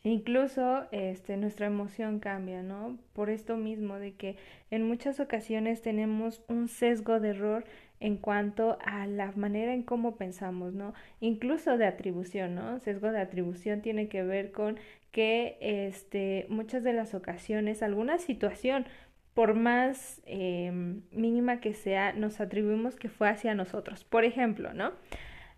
incluso 0.05 0.87
este, 0.93 1.37
nuestra 1.37 1.67
emoción 1.67 2.21
cambia, 2.21 2.63
¿no? 2.63 2.99
Por 3.13 3.31
esto 3.31 3.57
mismo 3.57 3.99
de 3.99 4.15
que 4.15 4.37
en 4.71 4.87
muchas 4.87 5.21
ocasiones 5.21 5.83
tenemos 5.83 6.43
un 6.49 6.69
sesgo 6.69 7.21
de 7.21 7.31
error 7.31 7.65
en 8.01 8.17
cuanto 8.17 8.79
a 8.85 9.07
la 9.07 9.33
manera 9.33 9.75
en 9.75 9.83
cómo 9.83 10.17
pensamos, 10.17 10.73
¿no? 10.75 10.95
Incluso 11.21 11.77
de 11.79 11.87
atribución, 11.87 12.55
¿no? 12.55 12.79
Sesgo 12.81 13.11
de 13.11 13.21
atribución 13.21 13.83
tiene 13.83 14.09
que 14.09 14.23
ver 14.23 14.53
con 14.53 14.79
que 15.11 15.57
este, 15.61 16.47
muchas 16.49 16.85
de 16.85 16.93
las 16.93 17.15
ocasiones 17.15 17.83
alguna 17.83 18.19
situación 18.19 18.87
por 19.35 19.55
más 19.55 20.21
em, 20.27 21.03
mínima 21.13 21.61
que 21.61 21.73
sea, 21.73 22.13
nos 22.13 22.41
atribuimos 22.41 22.97
que 22.97 23.09
fue 23.09 23.29
hacia 23.29 23.55
nosotros. 23.55 24.03
Por 24.03 24.25
ejemplo, 24.25 24.75
¿no? 24.75 24.93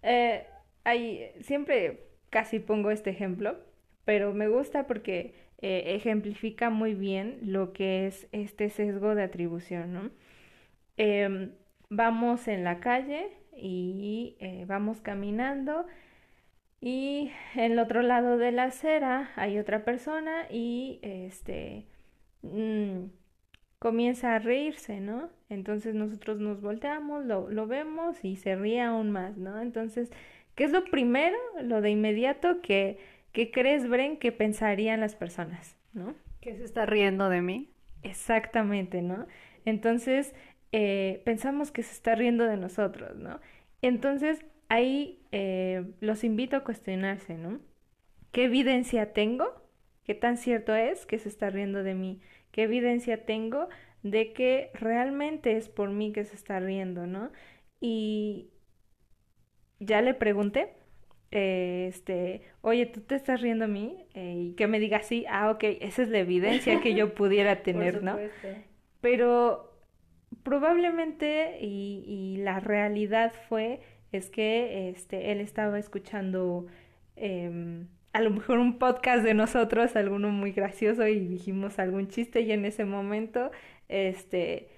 Eh, 0.03 0.45
hay, 0.85 1.31
siempre 1.41 2.05
casi 2.29 2.59
pongo 2.59 2.91
este 2.91 3.09
ejemplo, 3.09 3.59
pero 4.05 4.33
me 4.35 4.49
gusta 4.49 4.87
porque 4.87 5.35
eh, 5.59 5.95
ejemplifica 5.97 6.71
muy 6.71 6.95
bien 6.95 7.39
lo 7.43 7.73
que 7.73 8.07
es 8.07 8.29
este 8.33 8.71
sesgo 8.71 9.15
de 9.15 9.23
atribución, 9.25 9.93
¿no? 9.93 10.11
Em, 10.97 11.53
vamos 11.89 12.49
en 12.49 12.65
la 12.65 12.81
calle 12.81 13.29
y 13.57 14.37
eh, 14.41 14.65
vamos 14.67 15.01
caminando 15.01 15.87
y 16.81 17.31
en 17.55 17.73
el 17.73 17.79
otro 17.79 18.03
lado 18.03 18.39
de 18.39 18.53
la 18.53 18.65
acera 18.65 19.31
hay 19.37 19.59
otra 19.59 19.85
persona 19.85 20.47
y 20.51 21.01
este... 21.03 21.87
Mm, 22.43 23.07
comienza 23.81 24.37
a 24.37 24.39
reírse, 24.39 25.01
¿no? 25.01 25.31
Entonces 25.49 25.95
nosotros 25.95 26.39
nos 26.39 26.61
volteamos, 26.61 27.25
lo, 27.25 27.51
lo, 27.51 27.67
vemos 27.67 28.25
y 28.25 28.37
se 28.37 28.55
ríe 28.55 28.83
aún 28.83 29.11
más, 29.11 29.37
¿no? 29.39 29.61
Entonces, 29.61 30.11
¿qué 30.55 30.65
es 30.65 30.71
lo 30.71 30.85
primero, 30.85 31.39
lo 31.63 31.81
de 31.81 31.91
inmediato 31.91 32.61
que, 32.61 32.99
que 33.33 33.51
crees, 33.51 33.89
Bren, 33.89 34.19
que 34.19 34.33
pensarían 34.33 35.01
las 35.01 35.15
personas, 35.15 35.77
¿no? 35.93 36.15
Que 36.41 36.57
se 36.57 36.65
está 36.65 36.87
riendo 36.87 37.29
de 37.29 37.43
mí. 37.43 37.71
Exactamente, 38.03 39.03
¿no? 39.03 39.27
Entonces, 39.65 40.35
eh, 40.73 41.23
pensamos 41.25 41.71
que 41.71 41.83
se 41.83 41.93
está 41.93 42.15
riendo 42.15 42.45
de 42.45 42.57
nosotros, 42.57 43.17
¿no? 43.17 43.41
Entonces, 43.83 44.45
ahí 44.69 45.21
eh, 45.33 45.85
los 46.01 46.25
invito 46.25 46.57
a 46.57 46.65
cuestionarse, 46.65 47.37
¿no? 47.37 47.61
¿Qué 48.33 48.45
evidencia 48.45 49.13
tengo? 49.13 49.63
¿Qué 50.05 50.15
tan 50.15 50.37
cierto 50.37 50.75
es 50.75 51.07
que 51.07 51.19
se 51.19 51.29
está 51.29 51.51
riendo 51.51 51.83
de 51.83 51.95
mí? 51.95 52.21
¿Qué 52.53 52.63
evidencia 52.65 53.25
tengo 53.27 53.69
de 54.03 54.33
que 54.33 54.71
realmente 54.75 55.57
es 55.57 55.69
por 55.69 55.91
mí 55.91 56.13
que 56.13 56.25
se 56.25 56.35
está 56.35 56.59
riendo, 56.61 57.07
¿no? 57.07 57.31
Y 57.81 58.51
ya 59.79 60.03
le 60.03 60.15
pregunté, 60.15 60.75
este, 61.31 62.43
oye, 62.61 62.87
¿tú 62.87 63.01
te 63.01 63.15
estás 63.15 63.41
riendo 63.41 63.67
a 63.67 63.69
mí? 63.69 64.05
Eh, 64.15 64.35
y 64.37 64.53
que 64.55 64.67
me 64.67 64.81
diga 64.81 65.03
sí, 65.03 65.25
ah, 65.29 65.51
ok, 65.51 65.65
esa 65.81 66.03
es 66.03 66.09
la 66.09 66.19
evidencia 66.19 66.81
que 66.81 66.95
yo 66.95 67.15
pudiera 67.15 67.63
tener, 67.63 68.03
¿no? 68.03 68.19
Pero 69.01 69.73
probablemente, 70.43 71.59
y, 71.61 72.05
y, 72.07 72.37
la 72.39 72.61
realidad 72.61 73.33
fue, 73.49 73.81
es 74.13 74.31
que 74.31 74.91
este, 74.91 75.33
él 75.33 75.41
estaba 75.41 75.79
escuchando... 75.79 76.67
Eh, 77.17 77.85
a 78.13 78.21
lo 78.21 78.31
mejor 78.31 78.59
un 78.59 78.79
podcast 78.79 79.23
de 79.23 79.35
nosotros, 79.35 79.95
alguno 79.97 80.31
muy 80.31 80.53
gracioso 80.53 81.07
y 81.07 81.21
dijimos 81.21 81.79
algún 81.79 82.09
chiste 82.09 82.41
y 82.41 82.53
en 82.53 82.65
ese 82.65 82.85
momento, 82.85 83.51
este, 83.89 84.69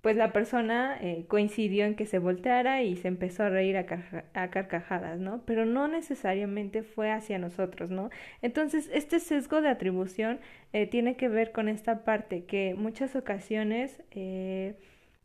pues 0.00 0.16
la 0.16 0.32
persona 0.32 0.96
eh, 1.00 1.26
coincidió 1.28 1.84
en 1.84 1.94
que 1.94 2.06
se 2.06 2.18
volteara 2.18 2.82
y 2.82 2.96
se 2.96 3.08
empezó 3.08 3.44
a 3.44 3.50
reír 3.50 3.76
a, 3.76 4.50
carcajadas, 4.50 5.18
¿no? 5.20 5.42
Pero 5.44 5.66
no 5.66 5.88
necesariamente 5.88 6.82
fue 6.82 7.10
hacia 7.10 7.38
nosotros, 7.38 7.90
¿no? 7.90 8.10
Entonces, 8.42 8.90
este 8.92 9.20
sesgo 9.20 9.60
de 9.60 9.68
atribución 9.68 10.40
eh, 10.72 10.86
tiene 10.86 11.16
que 11.16 11.28
ver 11.28 11.52
con 11.52 11.68
esta 11.68 12.04
parte 12.04 12.44
que 12.44 12.74
muchas 12.74 13.16
ocasiones 13.16 14.02
eh, 14.12 14.76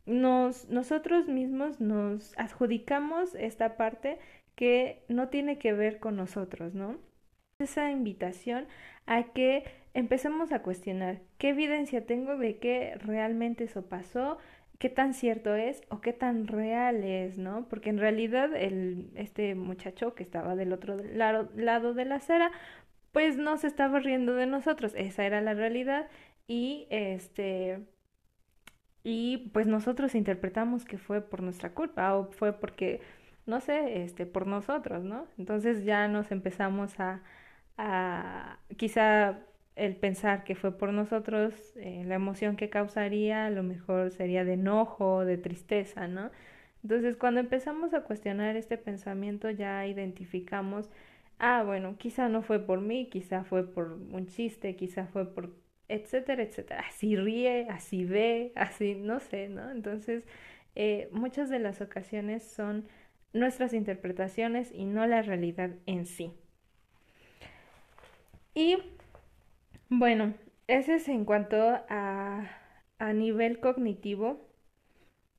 nos, 0.06 0.68
nosotros 0.68 1.28
mismos 1.28 1.80
nos 1.80 2.36
adjudicamos 2.38 3.34
esta 3.34 3.76
parte 3.76 4.18
que 4.54 5.02
no 5.08 5.28
tiene 5.28 5.58
que 5.58 5.72
ver 5.72 5.98
con 5.98 6.16
nosotros, 6.16 6.74
¿no? 6.74 6.98
esa 7.58 7.90
invitación 7.90 8.66
a 9.06 9.24
que 9.32 9.64
empecemos 9.94 10.52
a 10.52 10.62
cuestionar 10.62 11.20
qué 11.38 11.50
evidencia 11.50 12.04
tengo 12.06 12.36
de 12.36 12.58
que 12.58 12.96
realmente 12.96 13.64
eso 13.64 13.86
pasó, 13.86 14.38
qué 14.78 14.88
tan 14.90 15.14
cierto 15.14 15.54
es 15.54 15.82
o 15.88 16.00
qué 16.00 16.12
tan 16.12 16.46
real 16.46 17.04
es, 17.04 17.38
¿no? 17.38 17.68
Porque 17.68 17.90
en 17.90 17.98
realidad 17.98 18.54
el, 18.54 19.10
este 19.14 19.54
muchacho 19.54 20.14
que 20.14 20.22
estaba 20.22 20.56
del 20.56 20.72
otro 20.72 20.96
lado, 20.96 21.50
lado 21.56 21.94
de 21.94 22.04
la 22.04 22.16
acera, 22.16 22.52
pues 23.12 23.36
nos 23.38 23.64
estaba 23.64 24.00
riendo 24.00 24.34
de 24.34 24.46
nosotros, 24.46 24.92
esa 24.96 25.24
era 25.26 25.40
la 25.40 25.54
realidad 25.54 26.08
y 26.48 26.86
este 26.90 27.86
y 29.02 29.50
pues 29.52 29.66
nosotros 29.66 30.14
interpretamos 30.14 30.84
que 30.84 30.98
fue 30.98 31.20
por 31.20 31.42
nuestra 31.42 31.72
culpa 31.74 32.14
o 32.16 32.30
fue 32.32 32.52
porque 32.52 33.00
no 33.46 33.60
sé, 33.60 34.02
este 34.02 34.26
por 34.26 34.46
nosotros, 34.48 35.04
¿no? 35.04 35.26
Entonces 35.38 35.84
ya 35.84 36.08
nos 36.08 36.30
empezamos 36.32 36.98
a 37.00 37.22
a 37.78 38.58
quizá 38.78 39.40
el 39.76 39.96
pensar 39.96 40.44
que 40.44 40.54
fue 40.56 40.76
por 40.78 40.92
nosotros, 40.92 41.54
eh, 41.76 42.04
la 42.06 42.16
emoción 42.16 42.56
que 42.56 42.70
causaría 42.70 43.46
a 43.46 43.50
lo 43.50 43.62
mejor 43.62 44.10
sería 44.10 44.44
de 44.44 44.54
enojo, 44.54 45.24
de 45.24 45.38
tristeza, 45.38 46.08
¿no? 46.08 46.30
Entonces, 46.82 47.16
cuando 47.16 47.40
empezamos 47.40 47.94
a 47.94 48.02
cuestionar 48.04 48.56
este 48.56 48.78
pensamiento, 48.78 49.50
ya 49.50 49.86
identificamos, 49.86 50.90
ah, 51.38 51.62
bueno, 51.64 51.96
quizá 51.98 52.28
no 52.28 52.42
fue 52.42 52.60
por 52.60 52.80
mí, 52.80 53.08
quizá 53.10 53.44
fue 53.44 53.64
por 53.72 53.92
un 53.92 54.26
chiste, 54.28 54.76
quizá 54.76 55.06
fue 55.08 55.32
por, 55.34 55.52
etcétera, 55.88 56.42
etcétera. 56.42 56.84
Así 56.88 57.16
ríe, 57.16 57.66
así 57.70 58.04
ve, 58.04 58.52
así, 58.56 58.94
no 58.94 59.20
sé, 59.20 59.48
¿no? 59.48 59.70
Entonces, 59.70 60.24
eh, 60.74 61.08
muchas 61.12 61.50
de 61.50 61.58
las 61.58 61.80
ocasiones 61.80 62.44
son 62.44 62.86
nuestras 63.32 63.72
interpretaciones 63.74 64.70
y 64.72 64.84
no 64.86 65.06
la 65.06 65.22
realidad 65.22 65.70
en 65.86 66.06
sí. 66.06 66.32
Y 68.54 68.78
bueno, 69.88 70.34
ese 70.66 70.96
es 70.96 71.08
en 71.08 71.24
cuanto 71.24 71.56
a, 71.88 72.50
a 72.98 73.12
nivel 73.12 73.60
cognitivo. 73.60 74.46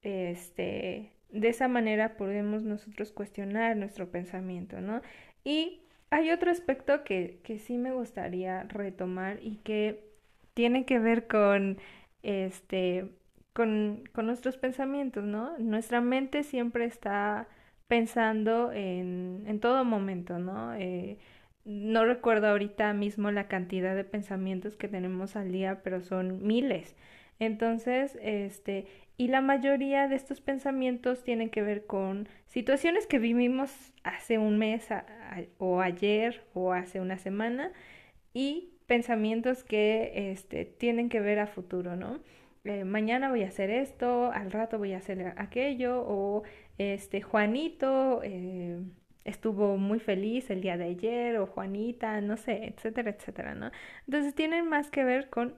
Este, 0.01 1.12
de 1.30 1.50
esa 1.50 1.68
manera 1.68 2.18
podemos 2.18 2.63
nosotros 2.63 3.12
cuestionar 3.12 3.75
nuestro 3.75 4.10
pensamiento, 4.10 4.80
¿no? 4.82 5.01
Y 5.44 5.82
hay 6.10 6.32
otro 6.32 6.51
aspecto 6.51 7.04
que, 7.04 7.39
que 7.44 7.60
sí 7.60 7.77
me 7.77 7.92
gustaría 7.92 8.63
retomar 8.63 9.39
y 9.42 9.58
que 9.58 10.08
tiene 10.54 10.86
que 10.86 11.00
ver 11.00 11.27
con 11.27 11.77
este 12.24 13.10
con, 13.54 14.04
con, 14.13 14.27
nuestros 14.27 14.58
pensamientos, 14.58 15.24
¿no? 15.24 15.58
Nuestra 15.58 16.00
mente 16.01 16.44
siempre 16.44 16.86
está 16.86 17.48
pensando 17.88 18.72
en, 18.72 19.44
en 19.48 19.60
todo 19.60 19.84
momento, 19.84 20.38
¿no? 20.39 20.75
Eh, 20.75 21.18
no 21.67 22.05
recuerdo 22.05 22.47
ahorita 22.47 22.93
mismo 22.93 23.29
la 23.29 23.50
cantidad 23.50 23.93
de 23.93 24.05
pensamientos 24.05 24.77
que 24.77 24.88
tenemos 24.88 25.36
al 25.36 25.51
día, 25.51 25.81
pero 25.83 26.00
son 26.01 26.41
miles. 26.47 26.95
Entonces, 27.39 28.17
este, 28.21 28.88
y 29.17 29.27
la 29.27 29.41
mayoría 29.41 30.07
de 30.07 30.15
estos 30.15 30.39
pensamientos 30.39 31.24
tienen 31.24 31.50
que 31.50 31.62
ver 31.62 31.86
con 31.86 32.29
situaciones 32.45 33.05
que 33.05 33.19
vivimos 33.19 33.93
hace 34.03 34.38
un 34.38 34.57
mes 34.57 34.88
o 35.57 35.81
ayer 35.81 36.43
o 36.53 36.71
hace 36.71 37.01
una 37.01 37.17
semana 37.17 37.74
y 38.33 38.69
pensamientos 38.88 39.65
que 39.65 40.31
este, 40.31 40.63
tienen 40.63 41.09
que 41.09 41.19
ver 41.19 41.39
a 41.39 41.47
futuro, 41.47 41.97
¿no? 41.97 42.21
Eh, 42.63 42.86
mañana 42.86 43.29
voy 43.29 43.43
a 43.43 43.47
hacer 43.47 43.69
esto, 43.69 44.31
al 44.31 44.51
rato 44.51 44.77
voy 44.77 44.93
a 44.93 44.97
hacer 44.97 45.33
aquello, 45.38 46.03
o 46.07 46.43
este 46.77 47.21
Juanito 47.21 48.21
eh, 48.24 48.79
estuvo 49.27 49.77
muy 49.77 50.00
feliz 50.00 50.50
el 50.50 50.62
día 50.62 50.77
de 50.77 50.86
ayer 50.86 51.38
o 51.38 51.46
Juanita, 51.48 52.22
no 52.22 52.38
sé, 52.38 52.65
etcétera, 52.65 53.12
etcétera, 53.12 53.55
¿no? 53.55 53.72
Entonces 54.07 54.34
tienen 54.34 54.67
más 54.67 54.89
que 54.89 55.03
ver 55.03 55.29
con 55.29 55.55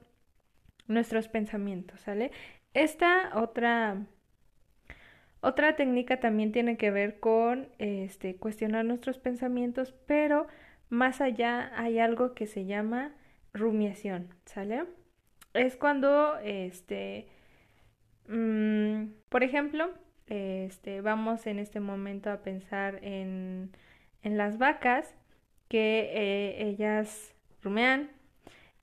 nuestros 0.88 1.28
pensamientos, 1.28 2.02
¿sale? 2.02 2.32
Esta 2.74 3.32
otra 3.36 4.08
otra 5.42 5.76
técnica 5.76 6.20
también 6.20 6.52
tiene 6.52 6.78
que 6.78 6.92
ver 6.92 7.20
con 7.20 7.70
este 7.78 8.36
cuestionar 8.36 8.86
nuestros 8.86 9.20
pensamientos, 9.20 9.94
pero 10.06 10.48
más 10.90 11.22
allá 11.22 11.72
hay 11.76 12.00
algo 12.00 12.34
que 12.34 12.48
se 12.48 12.66
llama 12.66 13.14
rumiación, 13.54 14.34
¿sale? 14.46 14.86
Es 15.54 15.78
cuando 15.78 16.38
este 16.40 17.28
mm, 18.28 19.06
por 19.30 19.44
ejemplo, 19.44 19.92
este, 20.30 21.02
vamos 21.02 21.48
en 21.48 21.60
este 21.60 21.80
momento 21.80 22.30
a 22.32 22.38
pensar 22.38 23.00
en, 23.04 23.72
en 24.24 24.38
las 24.38 24.58
vacas 24.58 25.16
que 25.68 26.12
eh, 26.14 26.70
ellas 26.70 27.34
rumean. 27.62 28.12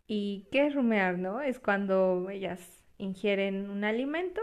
¿Y 0.07 0.47
qué 0.53 0.67
es 0.67 0.75
rumear, 0.75 1.19
no? 1.19 1.41
Es 1.41 1.59
cuando 1.59 2.31
ellas 2.31 2.61
ingieren 2.99 3.71
un 3.71 3.85
alimento. 3.85 4.41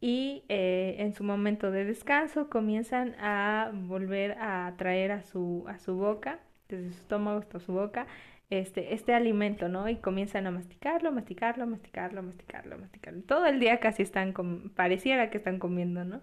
Y 0.00 0.44
eh, 0.48 0.96
en 0.98 1.14
su 1.14 1.24
momento 1.24 1.70
de 1.70 1.84
descanso 1.84 2.48
comienzan 2.48 3.14
a 3.18 3.70
volver 3.72 4.36
a 4.38 4.74
traer 4.76 5.12
a 5.12 5.22
su, 5.22 5.64
a 5.66 5.78
su 5.78 5.96
boca, 5.96 6.40
desde 6.68 6.92
su 6.92 6.98
estómago 7.00 7.38
hasta 7.38 7.60
su 7.60 7.72
boca, 7.72 8.06
este, 8.50 8.94
este 8.94 9.14
alimento, 9.14 9.68
¿no? 9.68 9.88
Y 9.88 9.96
comienzan 9.96 10.46
a 10.46 10.50
masticarlo, 10.50 11.12
masticarlo, 11.12 11.66
masticarlo, 11.66 12.22
masticarlo, 12.22 12.78
masticarlo. 12.78 13.22
Todo 13.22 13.46
el 13.46 13.60
día 13.60 13.80
casi 13.80 14.02
están, 14.02 14.32
com 14.32 14.70
pareciera 14.70 15.30
que 15.30 15.38
están 15.38 15.58
comiendo, 15.58 16.04
¿no? 16.04 16.22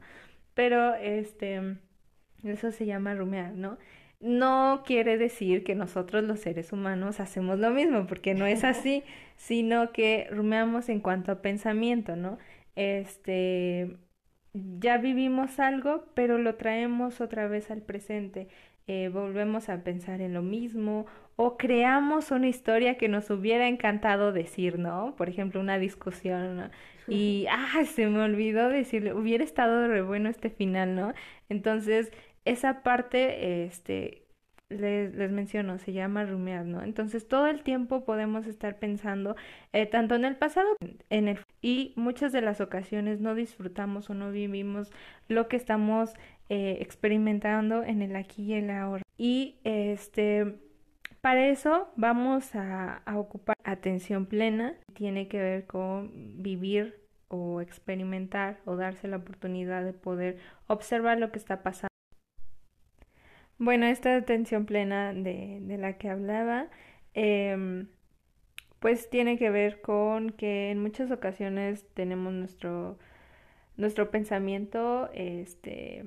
Pero, 0.54 0.95
este, 0.95 1.77
eso 2.43 2.71
se 2.71 2.86
llama 2.86 3.15
rumear, 3.15 3.54
¿no? 3.54 3.77
No 4.19 4.84
quiere 4.86 5.17
decir 5.17 5.63
que 5.63 5.75
nosotros 5.75 6.23
los 6.23 6.39
seres 6.39 6.71
humanos 6.73 7.19
hacemos 7.19 7.60
lo 7.60 7.71
mismo, 7.71 8.06
porque 8.08 8.34
no 8.36 8.45
es 8.45 8.63
así, 8.63 9.04
sino 9.38 9.91
que 9.91 10.27
rumeamos 10.32 10.89
en 10.89 10.99
cuanto 11.01 11.32
a 11.32 11.41
pensamiento, 11.41 12.15
¿no? 12.15 12.38
Este, 12.75 13.97
ya 14.54 14.97
vivimos 14.97 15.60
algo, 15.60 16.06
pero 16.13 16.38
lo 16.38 16.56
traemos 16.56 17.21
otra 17.21 17.47
vez 17.47 17.71
al 17.71 17.82
presente. 17.82 18.47
Eh, 18.93 19.08
volvemos 19.08 19.69
a 19.69 19.86
pensar 19.86 20.19
en 20.19 20.34
lo 20.34 20.41
mismo 20.41 21.06
o 21.38 21.56
creamos 21.56 22.30
una 22.30 22.49
historia 22.49 22.97
que 22.97 23.08
nos 23.08 23.30
hubiera 23.30 23.69
encantado 23.69 24.34
decir, 24.34 24.80
¿no? 24.80 25.15
Por 25.15 25.30
ejemplo, 25.30 25.62
una 25.62 25.80
discusión, 25.80 26.69
Y, 27.08 27.47
ah, 27.49 27.86
se 27.86 28.08
me 28.08 28.21
olvidó 28.21 28.67
decirle, 28.67 29.13
hubiera 29.13 29.45
estado 29.45 29.88
re 29.88 30.01
bueno 30.01 30.27
este 30.27 30.49
final, 30.49 30.95
¿no? 30.95 31.13
Entonces, 31.47 32.12
esa 32.43 32.84
parte, 32.84 33.63
este, 33.63 34.23
les, 34.72 35.32
menciono, 35.32 35.78
se 35.78 35.94
llama 35.94 36.26
rumear, 36.26 36.66
¿no? 36.66 36.82
Entonces, 36.82 37.28
todo 37.28 37.48
el 37.48 37.64
tiempo 37.64 38.04
podemos 38.06 38.48
estar 38.48 38.80
pensando, 38.80 39.36
eh, 39.74 39.86
tanto 39.86 40.16
en 40.16 40.26
el 40.26 40.36
pasado, 40.36 40.70
en 41.10 41.28
el... 41.28 41.40
Y 41.62 41.94
muchas 41.96 42.32
de 42.32 42.42
las 42.42 42.62
ocasiones 42.62 43.20
no 43.20 43.36
disfrutamos 43.36 44.10
o 44.10 44.14
no 44.14 44.32
vivimos 44.32 44.92
lo 45.28 45.48
que 45.48 45.58
estamos 45.58 46.14
eh, 46.50 46.78
experimentando 46.82 47.84
en 47.84 48.02
el 48.02 48.16
aquí 48.16 48.44
y 48.44 48.54
el 48.54 48.70
ahora. 48.70 49.04
Y, 49.18 49.56
este 49.64 50.56
para 51.22 51.50
eso 51.50 51.88
vamos 51.96 52.56
a, 52.56 53.04
ocupar 53.16 53.56
atención 53.64 54.26
plena. 54.26 54.74
Tiene 54.94 55.28
que 55.28 55.40
ver 55.40 55.68
con 55.68 56.42
vivir 56.42 57.00
o 57.28 57.62
experimentar 57.62 58.60
o 58.66 58.76
darse 58.76 59.08
la 59.08 59.18
oportunidad 59.18 59.86
de 59.86 59.94
poder 59.94 60.40
observar 60.66 61.20
lo 61.20 61.32
que 61.32 61.38
está 61.38 61.62
pasando. 61.62 61.90
Bueno, 63.62 63.86
esta 63.86 64.15
atención 64.15 64.65
plena 64.65 65.13
de, 65.13 65.62
la 65.78 65.93
que 66.00 66.10
hablaba, 66.10 66.67
em, 67.13 67.89
pues 68.80 69.08
tiene 69.12 69.38
que 69.38 69.52
ver 69.52 69.82
con 69.82 70.32
que 70.32 70.71
en 70.71 70.82
muchas 70.82 71.12
ocasiones 71.12 71.86
tenemos 71.93 72.34
nuestro, 72.34 72.97
nuestro 73.78 74.10
pensamiento, 74.10 75.12
este, 75.13 76.06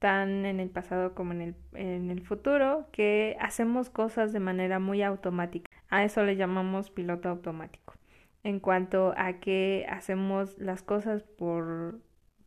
tan 0.00 0.44
en 0.44 0.58
el 0.58 0.70
pasado 0.70 1.14
como 1.14 1.32
en 1.32 1.42
el, 1.42 1.54
en 1.74 2.10
el 2.10 2.22
futuro, 2.22 2.88
que 2.90 3.36
hacemos 3.40 3.88
cosas 3.88 4.32
de 4.32 4.40
manera 4.40 4.80
muy 4.80 5.02
automática. 5.02 5.70
A 5.90 6.02
eso 6.04 6.24
le 6.24 6.34
llamamos 6.34 6.90
piloto 6.90 7.28
automático. 7.28 7.94
En 8.42 8.58
cuanto 8.58 9.14
a 9.16 9.34
que 9.34 9.86
hacemos 9.88 10.58
las 10.58 10.82
cosas 10.82 11.22
por, 11.22 12.00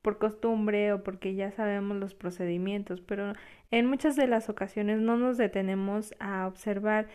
por 0.06 0.20
costumbre 0.20 0.94
o 0.94 1.02
porque 1.02 1.34
ya 1.34 1.50
sabemos 1.50 1.98
los 1.98 2.14
procedimientos, 2.14 3.02
pero 3.02 3.34
en 3.72 3.88
muchas 3.88 4.16
de 4.16 4.28
las 4.28 4.50
ocasiones 4.50 5.00
no 5.00 5.18
nos 5.18 5.36
detenemos 5.36 6.14
a 6.20 6.46
observar 6.46 7.08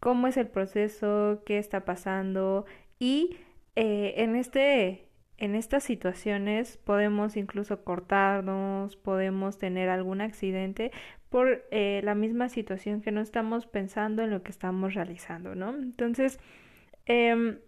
cómo 0.00 0.26
es 0.26 0.38
el 0.38 0.48
proceso, 0.48 1.42
qué 1.44 1.58
está 1.58 1.84
pasando 1.84 2.64
y 2.98 3.36
eh, 3.76 4.14
en 4.16 4.36
este 4.36 5.10
en 5.36 5.54
estas 5.54 5.84
situaciones 5.84 6.78
podemos 6.78 7.36
incluso 7.36 7.84
cortarnos, 7.84 8.96
podemos 8.96 9.58
tener 9.58 9.90
algún 9.90 10.22
accidente 10.22 10.92
por 11.28 11.66
eh, 11.70 12.00
la 12.04 12.14
misma 12.14 12.48
situación 12.48 13.02
que 13.02 13.12
no 13.12 13.20
estamos 13.20 13.66
pensando 13.66 14.22
en 14.22 14.30
lo 14.30 14.42
que 14.42 14.50
estamos 14.50 14.94
realizando, 14.94 15.54
¿no? 15.54 15.74
Entonces, 15.76 16.40
em, 17.04 17.58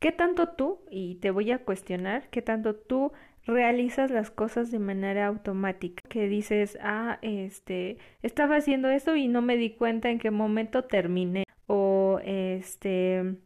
¿qué 0.00 0.12
tanto 0.12 0.50
tú, 0.50 0.80
y 0.90 1.14
te 1.16 1.30
voy 1.30 1.50
a 1.50 1.64
cuestionar, 1.64 2.28
qué 2.28 2.42
tanto 2.42 2.74
tú 2.76 3.12
realizas 3.46 4.10
las 4.10 4.30
cosas 4.30 4.70
de 4.70 4.78
manera 4.78 5.26
automática? 5.26 6.02
Que 6.08 6.28
dices, 6.28 6.78
ah, 6.82 7.18
este, 7.22 7.98
estaba 8.22 8.56
haciendo 8.56 8.88
esto 8.90 9.16
y 9.16 9.28
no 9.28 9.42
me 9.42 9.56
di 9.56 9.70
cuenta 9.70 10.10
en 10.10 10.18
qué 10.18 10.30
momento 10.30 10.84
terminé. 10.84 11.44
O, 11.66 12.20
este, 12.24 13.36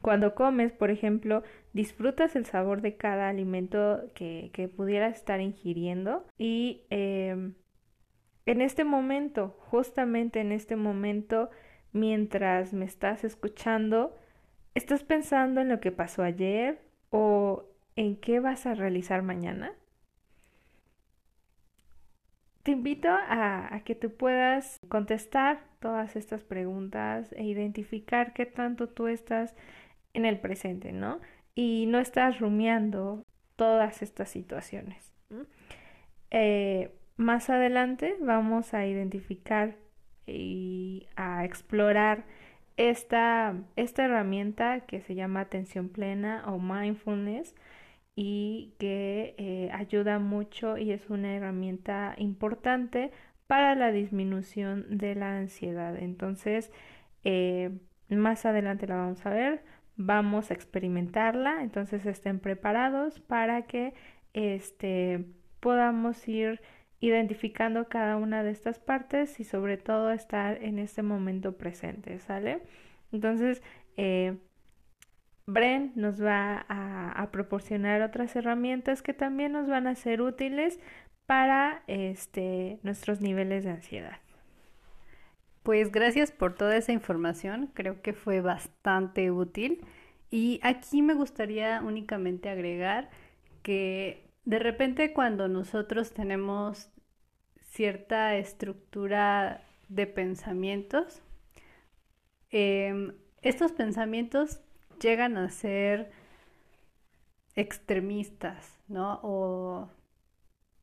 cuando 0.00 0.34
comes, 0.34 0.72
por 0.72 0.90
ejemplo, 0.90 1.42
disfrutas 1.72 2.36
el 2.36 2.44
sabor 2.44 2.82
de 2.82 2.96
cada 2.96 3.28
alimento 3.28 4.02
que, 4.14 4.50
que 4.52 4.68
pudieras 4.68 5.16
estar 5.16 5.40
ingiriendo 5.40 6.26
y 6.36 6.82
em, 6.90 7.54
en 8.46 8.60
este 8.60 8.84
momento, 8.84 9.56
justamente 9.70 10.40
en 10.40 10.52
este 10.52 10.76
momento, 10.76 11.50
mientras 11.92 12.74
me 12.74 12.84
estás 12.84 13.24
escuchando, 13.24 14.14
¿estás 14.74 15.02
pensando 15.02 15.62
en 15.62 15.70
lo 15.70 15.80
que 15.80 15.92
pasó 15.92 16.22
ayer 16.22 16.82
o 17.08 17.64
en 17.96 18.16
qué 18.16 18.40
vas 18.40 18.66
a 18.66 18.74
realizar 18.74 19.22
mañana? 19.22 19.72
Te 22.62 22.70
invito 22.70 23.08
a, 23.10 23.82
que 23.84 23.94
tú 23.94 24.16
puedas 24.16 24.78
contestar 24.88 25.62
todas 25.80 26.16
estas 26.16 26.42
preguntas 26.42 27.30
e 27.32 27.44
identificar 27.44 28.32
qué 28.32 28.46
tanto 28.46 28.88
tú 28.88 29.06
estás 29.06 29.54
en 30.14 30.24
el 30.24 30.40
presente, 30.40 30.92
¿no? 30.92 31.20
Y 31.54 31.84
no 31.88 31.98
estás 31.98 32.40
rumiando 32.40 33.22
todas 33.56 34.00
estas 34.00 34.30
situaciones. 34.30 35.12
Eh, 36.30 36.90
más 37.16 37.50
adelante 37.50 38.16
vamos 38.20 38.72
a 38.72 38.86
identificar 38.86 39.76
y 40.26 41.06
a 41.16 41.44
explorar 41.44 42.24
esta, 42.78 43.56
esta 43.76 44.04
herramienta 44.06 44.80
que 44.80 45.02
se 45.02 45.14
llama 45.14 45.40
atención 45.40 45.90
plena 45.90 46.44
o 46.46 46.58
mindfulness 46.58 47.54
y 48.16 48.74
que 48.78 49.34
eh, 49.38 49.70
ayuda 49.72 50.18
mucho 50.18 50.78
y 50.78 50.92
es 50.92 51.10
una 51.10 51.34
herramienta 51.34 52.14
importante 52.18 53.10
para 53.46 53.74
la 53.74 53.92
disminución 53.92 54.98
de 54.98 55.14
la 55.14 55.36
ansiedad. 55.36 55.96
Entonces, 55.96 56.70
eh, 57.24 57.70
más 58.08 58.46
adelante 58.46 58.86
la 58.86 58.96
vamos 58.96 59.24
a 59.26 59.30
ver, 59.30 59.64
vamos 59.96 60.50
a 60.50 60.54
experimentarla, 60.54 61.62
entonces 61.62 62.06
estén 62.06 62.40
preparados 62.40 63.20
para 63.20 63.62
que 63.62 63.94
este, 64.32 65.24
podamos 65.60 66.26
ir 66.28 66.60
identificando 67.00 67.88
cada 67.88 68.16
una 68.16 68.42
de 68.42 68.50
estas 68.50 68.78
partes 68.78 69.38
y 69.40 69.44
sobre 69.44 69.76
todo 69.76 70.10
estar 70.12 70.62
en 70.62 70.78
este 70.78 71.02
momento 71.02 71.56
presente, 71.56 72.18
¿sale? 72.18 72.62
Entonces, 73.12 73.62
eh, 73.96 74.38
Bren 75.46 75.92
nos 75.94 76.22
va 76.22 76.64
a, 76.68 77.30
proporcionar 77.30 78.00
otras 78.02 78.34
herramientas 78.36 79.02
que 79.02 79.12
también 79.12 79.52
nos 79.52 79.68
van 79.68 79.86
a 79.86 79.94
ser 79.94 80.22
útiles 80.22 80.78
para 81.26 81.82
este, 81.86 82.78
nuestros 82.82 83.20
niveles 83.20 83.64
de 83.64 83.70
ansiedad. 83.70 84.18
Pues 85.62 85.90
gracias 85.90 86.30
por 86.30 86.54
toda 86.54 86.76
esa 86.76 86.92
información, 86.92 87.70
creo 87.74 88.02
que 88.02 88.12
fue 88.12 88.40
bastante 88.40 89.30
útil. 89.30 89.84
Y 90.30 90.60
aquí 90.62 91.02
me 91.02 91.14
gustaría 91.14 91.80
únicamente 91.82 92.48
agregar 92.48 93.10
que 93.62 94.30
de 94.44 94.58
repente 94.58 95.12
cuando 95.12 95.48
nosotros 95.48 96.12
tenemos 96.12 96.90
cierta 97.70 98.36
estructura 98.36 99.62
de 99.88 100.06
pensamientos, 100.06 101.22
em, 102.50 103.14
estos 103.42 103.72
pensamientos 103.72 104.63
llegan 104.98 105.36
a 105.36 105.50
ser 105.50 106.10
extremistas, 107.54 108.78
¿no? 108.88 109.20
O 109.22 109.88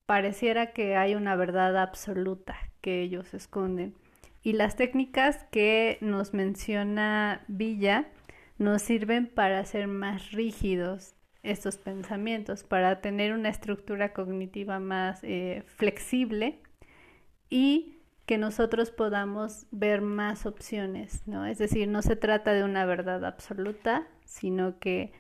pareciera 0.06 0.74
que 0.74 0.96
hay 0.96 1.16
una 1.16 1.36
verdad 1.36 1.78
absoluta 1.78 2.56
que 2.82 3.02
ellos 3.02 3.34
esconden. 3.34 3.96
Y 4.44 4.54
las 4.54 4.76
técnicas 4.76 5.46
que 5.52 5.98
nos 6.02 6.34
menciona 6.34 7.44
Villa 7.48 8.10
nos 8.58 8.82
sirven 8.82 9.28
para 9.28 9.60
hacer 9.60 9.88
más 9.88 10.32
rígidos 10.32 11.16
estos 11.44 11.78
pensamientos, 11.78 12.64
para 12.64 13.02
tener 13.02 13.34
una 13.34 13.50
estructura 13.50 14.14
cognitiva 14.14 14.80
más 14.80 15.20
eh, 15.24 15.64
flexible 15.66 16.60
y 17.50 18.01
que 18.32 18.38
nosotros 18.38 18.92
podamos 18.92 19.68
ver 19.72 20.00
más 20.00 20.46
opciones, 20.46 21.22
¿no? 21.28 21.46
Es 21.46 21.58
decir, 21.58 21.90
no 21.90 22.02
se 22.02 22.16
trata 22.16 22.54
de 22.54 22.64
una 22.64 22.86
verdad 22.86 23.26
absoluta, 23.26 24.08
sino 24.24 24.80
que 24.80 25.12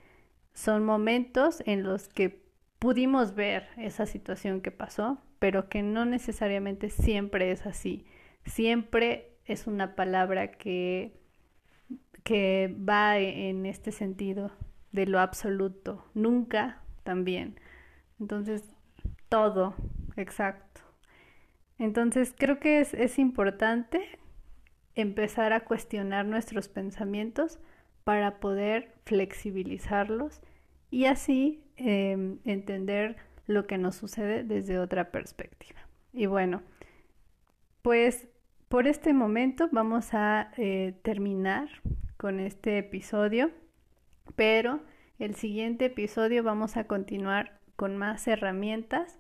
son 0.54 0.86
momentos 0.86 1.62
en 1.66 1.84
los 1.84 2.08
que 2.08 2.42
pudimos 2.80 3.36
ver 3.36 3.68
esa 3.76 4.06
situación 4.06 4.62
que 4.62 4.72
pasó, 4.72 5.18
pero 5.40 5.68
que 5.68 5.84
no 5.84 6.06
necesariamente 6.06 6.90
siempre 6.90 7.52
es 7.52 7.66
así. 7.66 8.06
Siempre 8.46 9.36
es 9.44 9.68
una 9.68 9.94
palabra 9.98 10.54
que, 10.54 11.20
que 12.24 12.74
va 12.80 13.18
en 13.18 13.66
este 13.66 13.92
sentido 13.92 14.54
de 14.94 15.06
lo 15.06 15.20
absoluto, 15.20 16.06
nunca 16.14 16.82
también. 17.04 17.60
Entonces, 18.22 18.64
todo, 19.28 19.76
exacto. 20.16 20.80
Entonces 21.82 22.32
creo 22.38 22.60
que 22.60 22.80
es, 22.80 23.18
importante 23.18 24.08
empezar 24.94 25.52
a 25.52 25.62
cuestionar 25.62 26.28
nuestros 26.28 26.68
pensamientos 26.68 27.58
para 28.04 28.40
poder 28.40 28.94
flexibilizarlos 29.04 30.42
y 30.92 31.06
así 31.06 31.64
em, 31.78 32.38
entender 32.46 33.16
lo 33.48 33.66
que 33.66 33.80
nos 33.80 33.96
sucede 33.96 34.44
desde 34.44 34.78
otra 34.78 35.10
perspectiva. 35.10 35.80
Y 36.14 36.28
bueno, 36.28 36.62
pues 37.82 38.28
por 38.70 38.86
este 38.86 39.12
momento 39.12 39.68
vamos 39.72 40.14
a 40.14 40.52
eh, 40.58 40.94
terminar 41.02 41.68
con 42.18 42.40
este 42.40 42.78
episodio, 42.78 43.50
pero 44.36 44.82
el 45.18 45.34
siguiente 45.34 45.86
episodio 45.86 46.44
vamos 46.44 46.78
a 46.78 46.84
continuar 46.84 47.60
con 47.76 47.98
más 47.98 48.28
herramientas 48.28 49.18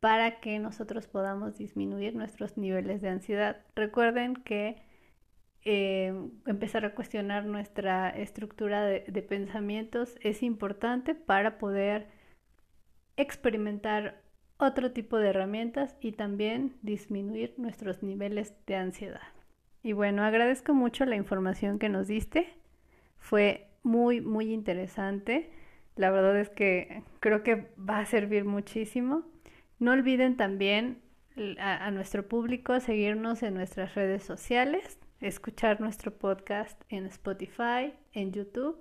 para 0.00 0.40
que 0.40 0.58
nosotros 0.58 1.06
podamos 1.06 1.58
disminuir 1.58 2.14
nuestros 2.14 2.56
niveles 2.56 3.00
de 3.00 3.08
ansiedad. 3.08 3.58
Recuerden 3.74 4.36
que 4.36 4.76
eh, 5.64 6.14
empezar 6.46 6.84
a 6.84 6.94
cuestionar 6.94 7.44
nuestra 7.44 8.10
estructura 8.10 8.82
de, 8.84 9.22
pensamientos 9.22 10.16
es 10.22 10.42
importante 10.42 11.14
para 11.14 11.58
poder 11.58 12.08
experimentar 13.16 14.22
otro 14.56 14.92
tipo 14.92 15.18
de 15.18 15.30
herramientas 15.30 15.96
y 16.00 16.12
también 16.12 16.76
disminuir 16.82 17.54
nuestros 17.58 18.02
niveles 18.02 18.54
de 18.66 18.76
ansiedad. 18.76 19.28
Y 19.82 19.92
bueno, 19.92 20.22
agradezco 20.22 20.74
mucho 20.74 21.04
la 21.04 21.16
información 21.16 21.78
que 21.78 21.88
nos 21.88 22.06
diste. 22.08 22.54
Fue 23.18 23.68
muy, 23.82 24.20
muy 24.20 24.52
interesante. 24.52 25.50
La 25.96 26.10
verdad 26.10 26.38
es 26.38 26.50
que 26.50 27.02
creo 27.20 27.42
que 27.42 27.68
va 27.78 27.98
a 27.98 28.06
servir 28.06 28.44
muchísimo. 28.44 29.24
No 29.78 29.92
olviden 29.92 30.36
también 30.36 31.02
a, 31.58 31.90
nuestro 31.92 32.26
público 32.26 32.80
seguirnos 32.80 33.42
en 33.44 33.54
nuestras 33.54 33.94
redes 33.94 34.24
sociales, 34.24 34.98
escuchar 35.20 35.80
nuestro 35.80 36.18
podcast 36.18 36.82
en 36.88 37.06
Spotify, 37.06 37.94
en 38.12 38.32
YouTube. 38.32 38.76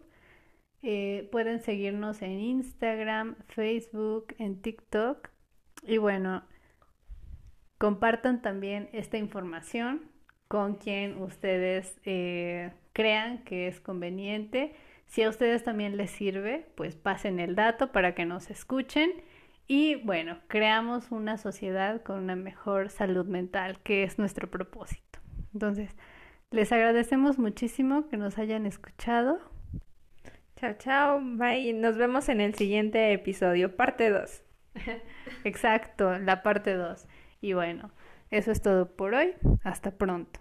Eh, 0.82 1.30
pueden 1.32 1.60
seguirnos 1.62 2.22
en 2.22 2.40
Instagram, 2.40 3.36
Facebook, 3.48 4.34
en 4.40 4.62
TikTok. 4.62 5.30
Y 5.84 5.98
bueno, 5.98 6.44
compartan 7.78 8.42
también 8.42 8.90
esta 8.92 9.18
información 9.18 10.10
con 10.48 10.76
quien 10.76 11.22
ustedes 11.22 12.00
eh, 12.06 12.72
crean 12.94 13.44
que 13.44 13.68
es 13.68 13.80
conveniente. 13.80 14.74
Si 15.06 15.22
a 15.22 15.30
ustedes 15.30 15.64
también 15.64 15.96
les 15.96 16.10
sirve, 16.10 16.66
pues 16.76 16.96
pasen 16.96 17.40
el 17.40 17.56
dato 17.56 17.92
para 17.92 18.16
que 18.16 18.26
nos 18.26 18.50
escuchen 18.50 19.12
y 19.68 19.96
bueno, 19.96 20.38
creamos 20.48 21.12
una 21.12 21.38
sociedad 21.38 22.02
con 22.02 22.20
una 22.20 22.36
mejor 22.36 22.90
salud 22.90 23.26
mental, 23.26 23.80
que 23.84 24.04
es 24.04 24.18
nuestro 24.18 24.50
propósito. 24.50 25.20
Entonces, 25.54 25.96
les 26.52 26.72
agradecemos 26.72 27.38
muchísimo 27.38 28.08
que 28.08 28.16
nos 28.16 28.38
hayan 28.38 28.66
escuchado. 28.66 29.40
Chao, 30.56 30.74
chao, 30.80 31.20
bye. 31.22 31.74
Nos 31.74 31.98
vemos 31.98 32.30
en 32.30 32.40
el 32.40 32.56
siguiente 32.56 33.12
episodio, 33.12 33.76
parte 33.76 34.10
2. 34.10 34.44
Exacto, 35.44 36.18
la 36.18 36.44
parte 36.44 36.76
2. 36.76 37.06
Y 37.42 37.54
bueno, 37.54 37.92
eso 38.32 38.52
es 38.52 38.62
todo 38.62 38.96
por 38.96 39.14
hoy. 39.14 39.34
Hasta 39.64 39.92
pronto. 39.92 40.40